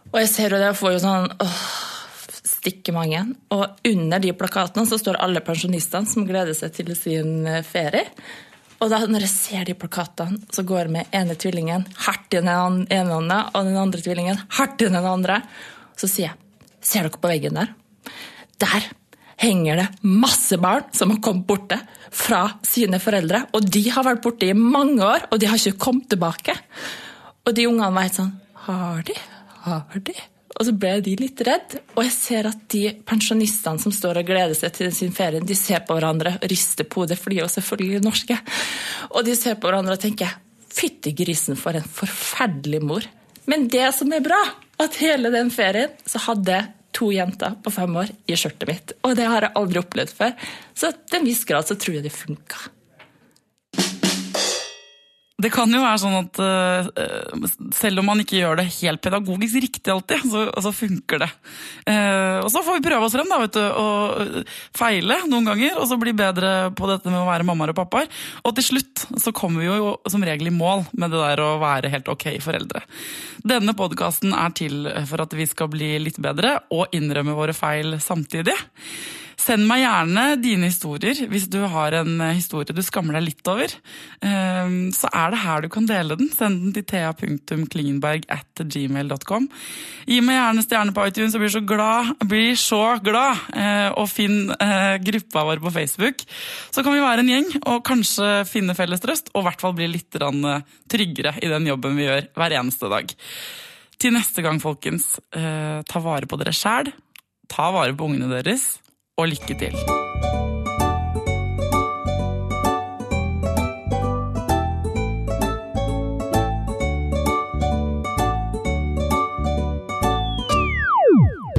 [0.09, 1.63] Og jeg ser jo det jeg får jo sånn åh.
[2.59, 8.09] Og under de plakatene så står alle pensjonistene som gleder seg til sin eh, ferie.
[8.79, 12.51] Og da når jeg ser de plakatene, så går med ene tvillingen hardt i den
[12.51, 15.41] ene hånda, og den andre tvillingen hardt i den andre.
[15.99, 16.37] Så sier jeg,
[16.79, 17.73] ser dere på veggen der?
[18.59, 18.87] Der
[19.39, 21.79] henger det masse barn som har kommet borte
[22.11, 23.45] fra sine foreldre.
[23.55, 26.55] Og de har vært borte i mange år, og de har ikke kommet tilbake.
[27.47, 28.35] Og de ungene var helt sånn
[28.65, 29.15] Har de?
[29.63, 30.15] Har de?
[30.59, 31.77] Og så ble de litt redd.
[31.95, 35.55] Og jeg ser at de pensjonistene som står og gleder seg til sin ferie, de
[35.55, 38.37] ser på hverandre og rister på hodet, for de er jo selvfølgelig norske.
[39.13, 40.35] Og de ser på hverandre og tenker
[40.69, 43.07] fytti grisen, for en forferdelig mor.
[43.49, 44.39] Men det som er bra,
[44.79, 46.59] at hele den ferien så hadde
[46.99, 48.93] to jenter på fem år i skjørtet mitt.
[49.07, 50.35] Og det har jeg aldri opplevd før.
[50.77, 52.67] Så til en viss grad så tror jeg det funka.
[55.39, 59.59] Det kan jo være sånn at uh, selv om man ikke gjør det helt pedagogisk
[59.63, 61.29] riktig alltid, så, så funker det.
[61.87, 65.77] Uh, og så får vi prøve oss frem da, vet du, og feile noen ganger,
[65.79, 68.11] og så bli bedre på dette med å være mammaer og pappaer.
[68.43, 71.53] Og til slutt så kommer vi jo som regel i mål med det der å
[71.63, 72.83] være helt ok foreldre.
[73.47, 77.95] Denne podkasten er til for at vi skal bli litt bedre og innrømme våre feil
[78.03, 78.57] samtidig.
[79.39, 83.49] Send meg gjerne dine historier hvis du har en eh, historie du skammer deg litt
[83.49, 83.71] over.
[84.25, 86.27] Ehm, så er det her du kan dele den.
[86.35, 88.27] Send den til thea.klingenberg.
[90.09, 92.11] Gi meg gjerne stjerne på iTunes, jeg blir så glad.
[92.27, 93.45] Blir så glad.
[93.55, 96.25] Eh, og finn eh, gruppa vår på Facebook.
[96.73, 99.77] Så kan vi være en gjeng og kanskje finne felles trøst, og i hvert fall
[99.77, 100.19] bli litt
[100.89, 103.15] tryggere i den jobben vi gjør hver eneste dag.
[103.99, 106.91] Til neste gang, folkens, ta vare på dere sjæl.
[107.51, 108.71] Ta vare på ungene deres
[109.19, 109.75] og lykke til!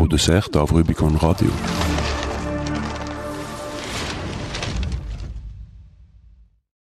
[0.00, 1.89] Produsert av Rubicon Radio.